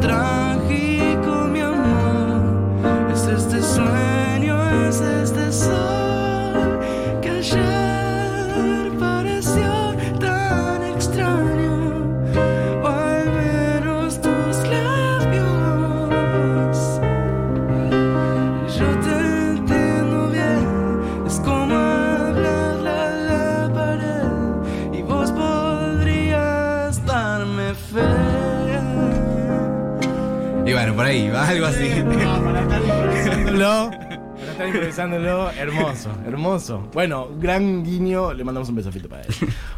y 31.55 31.59
bueno, 31.59 31.73
por 31.73 32.73
ahí, 32.73 32.87
va 32.87 33.01
algo 33.01 33.15
así. 33.15 33.51
No. 33.53 33.91
están 34.51 34.67
improvisándolo. 34.67 35.51
Hermoso, 35.51 36.09
hermoso. 36.25 36.89
Bueno, 36.93 37.29
gran 37.39 37.83
guiño. 37.83 38.33
Le 38.33 38.43
mandamos 38.43 38.69
un 38.69 38.75
beso 38.75 38.89
a 38.89 38.91
Fito 38.91 39.09
para 39.09 39.21
él. 39.23 39.27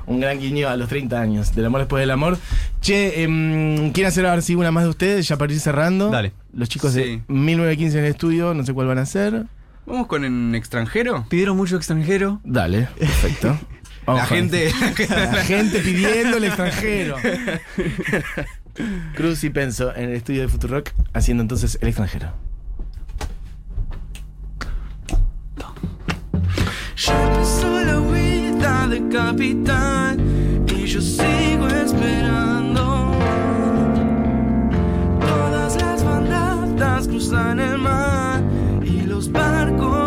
Un 0.06 0.20
gran 0.20 0.40
guiño 0.40 0.70
a 0.70 0.76
los 0.78 0.88
30 0.90 1.20
años. 1.20 1.54
Del 1.56 1.66
amor 1.66 1.82
después 1.82 2.02
del 2.02 2.12
amor. 2.12 2.38
Che, 2.82 3.24
em, 3.24 3.92
¿quieren 3.92 4.08
hacer 4.10 4.26
ahora 4.26 4.42
sí 4.42 4.56
una 4.56 4.72
más 4.72 4.84
de 4.84 4.90
ustedes? 4.90 5.28
Ya 5.28 5.38
para 5.38 5.52
ir 5.54 5.60
cerrando. 5.60 6.10
Dale. 6.10 6.34
Los 6.54 6.70
chicos 6.70 6.94
de 6.94 7.04
Sí. 7.04 7.22
1915 7.28 7.98
en 8.00 8.06
el 8.06 8.12
estudio, 8.12 8.54
no 8.54 8.66
sé 8.66 8.74
cuál 8.74 8.88
van 8.88 9.00
a 9.00 9.02
hacer. 9.04 9.44
¿Vamos 9.86 10.08
con 10.08 10.24
en 10.24 10.56
extranjero? 10.56 11.26
Pidieron 11.30 11.58
mucho 11.58 11.76
extranjero. 11.76 12.40
Dale, 12.44 12.88
perfecto. 12.98 13.58
Vamos 14.06 14.22
La 14.24 14.28
con 14.28 14.38
gente. 14.38 14.72
La 15.10 15.44
gente 15.44 15.80
pidiendo 15.80 16.38
el 16.38 16.44
extranjero. 16.46 17.16
Cruz 19.16 19.44
y 19.44 19.50
Penso 19.50 19.96
en 19.96 20.10
el 20.10 20.16
estudio 20.16 20.42
de 20.42 20.48
Futurock 20.48 20.90
haciendo 21.14 21.42
entonces 21.42 21.78
el 21.82 21.90
extranjero. 21.90 22.34
Ya 26.96 27.34
pasó 27.34 27.84
la 27.84 28.00
huida 28.00 28.88
de 28.88 29.08
capitán 29.10 30.66
y 30.68 30.86
yo 30.86 31.02
sigo 31.02 31.68
esperando. 31.68 33.12
Todas 35.20 35.76
las 35.76 36.04
bandadas 36.04 37.08
cruzan 37.08 37.60
el 37.60 37.78
mar 37.78 38.42
y 38.84 39.02
los 39.02 39.32
barcos 39.32 40.03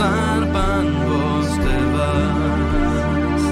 zarpan, 0.00 0.84
vos 1.08 1.48
te 1.64 1.78
vas. 1.96 3.42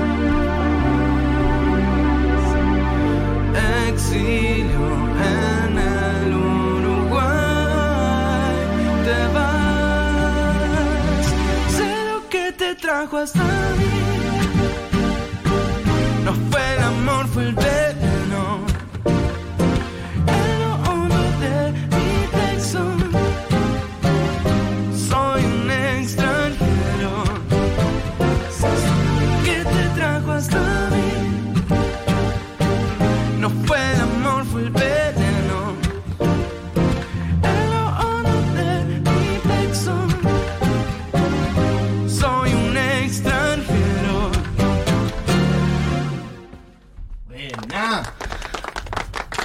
Exilio 3.88 4.86
en 5.36 5.72
el 5.78 6.28
Uruguay, 6.76 7.76
te 9.06 9.20
vas. 9.34 11.24
Sé 11.76 11.90
lo 12.10 12.18
que 12.28 12.44
te 12.52 12.68
trajo 12.74 13.14
hasta. 13.18 13.97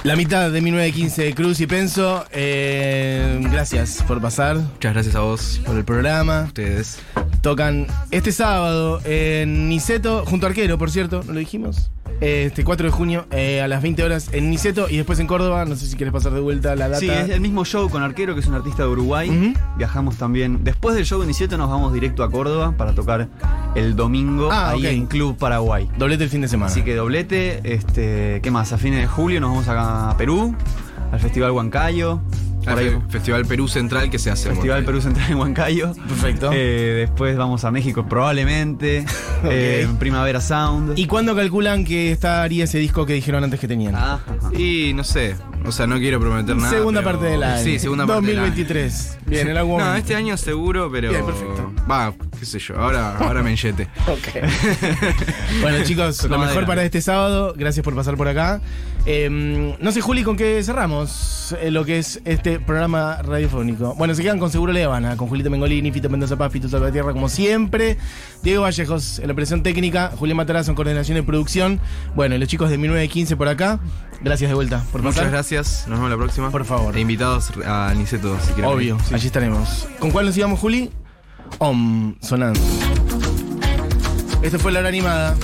La 0.02 0.16
mitad 0.16 0.50
de 0.50 0.60
1915 0.60 1.22
de 1.22 1.34
Cruz 1.34 1.60
y 1.60 1.66
Penso. 1.66 2.26
eh, 2.30 3.38
gracias 3.50 4.02
por 4.06 4.20
pasar 4.20 4.56
Muchas 4.56 4.92
gracias 4.92 5.14
a 5.14 5.20
vos, 5.20 5.60
por 5.64 5.76
el 5.76 5.84
programa. 5.84 6.42
ustedes. 6.48 6.98
Tocan 7.40 7.86
este 8.10 8.32
sábado 8.32 9.00
en 9.04 9.68
Niceto, 9.68 10.24
junto 10.26 10.46
a 10.46 10.50
Arquero, 10.50 10.76
por 10.78 10.90
cierto, 10.90 11.22
¿no 11.26 11.32
lo 11.32 11.38
dijimos? 11.38 11.90
Este 12.24 12.64
4 12.64 12.86
de 12.86 12.90
junio 12.90 13.26
eh, 13.32 13.60
a 13.60 13.68
las 13.68 13.82
20 13.82 14.02
horas 14.02 14.30
en 14.32 14.48
Niceto 14.48 14.88
y 14.88 14.96
después 14.96 15.18
en 15.20 15.26
Córdoba. 15.26 15.64
No 15.66 15.76
sé 15.76 15.86
si 15.86 15.96
quieres 15.96 16.12
pasar 16.12 16.32
de 16.32 16.40
vuelta 16.40 16.74
la 16.74 16.88
data. 16.88 17.00
Sí, 17.00 17.10
es 17.10 17.28
el 17.28 17.40
mismo 17.40 17.64
show 17.64 17.90
con 17.90 18.02
Arquero, 18.02 18.34
que 18.34 18.40
es 18.40 18.46
un 18.46 18.54
artista 18.54 18.84
de 18.84 18.88
Uruguay. 18.88 19.54
Viajamos 19.76 20.16
también. 20.16 20.64
Después 20.64 20.96
del 20.96 21.04
show 21.04 21.20
de 21.20 21.26
17 21.26 21.56
nos 21.58 21.68
vamos 21.68 21.92
directo 21.92 22.22
a 22.24 22.30
Córdoba 22.30 22.74
para 22.76 22.94
tocar 22.94 23.28
el 23.74 23.94
domingo 23.94 24.48
Ah, 24.50 24.70
ahí 24.70 24.86
en 24.86 25.06
Club 25.06 25.36
Paraguay. 25.36 25.88
Doblete 25.98 26.24
el 26.24 26.30
fin 26.30 26.40
de 26.40 26.48
semana. 26.48 26.70
Así 26.70 26.82
que 26.82 26.94
doblete, 26.94 27.60
este, 27.74 28.40
¿qué 28.42 28.50
más? 28.50 28.72
A 28.72 28.78
fines 28.78 29.00
de 29.00 29.06
julio 29.06 29.40
nos 29.40 29.50
vamos 29.50 29.68
a 29.68 30.14
Perú, 30.16 30.54
al 31.12 31.20
Festival 31.20 31.50
Huancayo. 31.50 32.20
Por 32.64 32.72
Al 32.72 32.78
ahí, 32.78 32.90
Fe- 32.90 33.00
Festival 33.10 33.44
Perú 33.46 33.68
Central 33.68 34.10
que 34.10 34.18
se 34.18 34.30
hace. 34.30 34.48
en 34.48 34.54
Festival 34.54 34.84
Perú 34.84 35.00
Central 35.00 35.30
en 35.30 35.36
Huancayo. 35.38 35.92
Perfecto. 36.08 36.50
Eh, 36.52 37.06
después 37.08 37.36
vamos 37.36 37.64
a 37.64 37.70
México 37.70 38.06
probablemente. 38.08 39.04
Eh, 39.46 39.86
Primavera 39.98 40.40
Sound. 40.40 40.98
¿Y 40.98 41.06
cuándo 41.06 41.36
calculan 41.36 41.84
que 41.84 42.12
estaría 42.12 42.64
ese 42.64 42.78
disco 42.78 43.04
que 43.04 43.12
dijeron 43.12 43.44
antes 43.44 43.60
que 43.60 43.68
tenían? 43.68 43.94
Ah. 43.94 44.18
Y 44.56 44.92
no 44.94 45.04
sé, 45.04 45.36
o 45.66 45.70
sea, 45.72 45.86
no 45.86 45.98
quiero 45.98 46.18
prometer 46.18 46.56
nada. 46.56 46.70
segunda 46.70 47.02
pero- 47.02 47.18
parte 47.18 47.30
del 47.32 47.42
año. 47.42 47.62
Sí, 47.62 47.78
segunda 47.78 48.06
parte 48.06 48.26
del 48.28 48.38
año. 48.38 48.46
2023. 48.48 49.18
Bien, 49.26 49.48
en 49.48 49.56
algún 49.58 49.78
No, 49.80 49.94
este 49.96 50.14
año 50.16 50.38
seguro, 50.38 50.90
pero. 50.90 51.10
Bien, 51.10 51.26
perfecto. 51.26 51.72
Va, 51.90 52.14
qué 52.38 52.46
sé 52.46 52.58
yo, 52.58 52.78
ahora, 52.78 53.16
ahora 53.18 53.42
me 53.42 53.50
enchete. 53.50 53.88
Ok. 54.06 54.28
bueno, 55.62 55.84
chicos, 55.84 56.24
lo 56.28 56.38
mejor 56.38 56.66
para 56.66 56.84
este 56.84 57.00
sábado. 57.00 57.54
Gracias 57.56 57.82
por 57.84 57.94
pasar 57.94 58.16
por 58.16 58.28
acá. 58.28 58.60
Eh, 59.06 59.28
no 59.78 59.92
sé, 59.92 60.00
Juli, 60.00 60.22
con 60.22 60.36
qué 60.36 60.62
cerramos 60.62 61.54
eh, 61.60 61.70
lo 61.70 61.84
que 61.84 61.98
es 61.98 62.20
este 62.24 62.58
programa 62.58 63.20
radiofónico. 63.22 63.94
Bueno, 63.96 64.14
se 64.14 64.22
quedan 64.22 64.38
con 64.38 64.50
Seguro 64.50 64.72
Le 64.72 64.84
Habana, 64.84 65.16
con 65.16 65.28
Julito 65.28 65.50
Mengolini, 65.50 65.92
Fito 65.92 66.08
Mendoza 66.08 66.36
Paz, 66.36 66.52
Fito 66.52 66.68
Salvatierra, 66.68 67.12
como 67.12 67.28
siempre. 67.28 67.98
Diego 68.42 68.62
Vallejos 68.62 69.18
en 69.18 69.26
la 69.26 69.32
operación 69.32 69.62
técnica, 69.62 70.10
Julián 70.16 70.36
Matarazo 70.38 70.70
en 70.70 70.74
coordinación 70.76 71.18
y 71.18 71.22
producción. 71.22 71.80
Bueno, 72.14 72.34
y 72.34 72.38
los 72.38 72.48
chicos 72.48 72.70
de 72.70 72.78
1915 72.78 73.36
por 73.36 73.48
acá. 73.48 73.78
Gracias 74.22 74.48
de 74.48 74.54
vuelta 74.54 74.82
por 74.90 75.02
Muchas 75.02 75.16
pasar. 75.16 75.30
gracias, 75.32 75.84
nos 75.86 75.98
vemos 75.98 76.10
la 76.10 76.16
próxima. 76.16 76.50
Por 76.50 76.64
favor. 76.64 76.96
E 76.96 77.00
invitados 77.00 77.52
a 77.66 77.92
Niceto 77.94 78.38
si 78.40 78.52
quieren. 78.54 78.64
Obvio, 78.72 78.98
Sí. 79.06 79.14
allí 79.14 79.26
estaremos. 79.26 79.86
¿Con 79.98 80.10
cuál 80.12 80.24
nos 80.26 80.36
íbamos, 80.36 80.60
Juli? 80.60 80.90
Om, 81.58 82.14
sonando. 82.20 82.60
Esto 84.42 84.58
fue 84.58 84.72
la 84.72 84.80
hora 84.80 84.88
animada. 84.88 85.36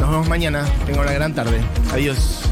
Nos 0.00 0.10
vemos 0.10 0.28
mañana. 0.28 0.64
Tenga 0.86 1.00
una 1.00 1.12
gran 1.12 1.34
tarde. 1.34 1.60
Adiós. 1.92 2.51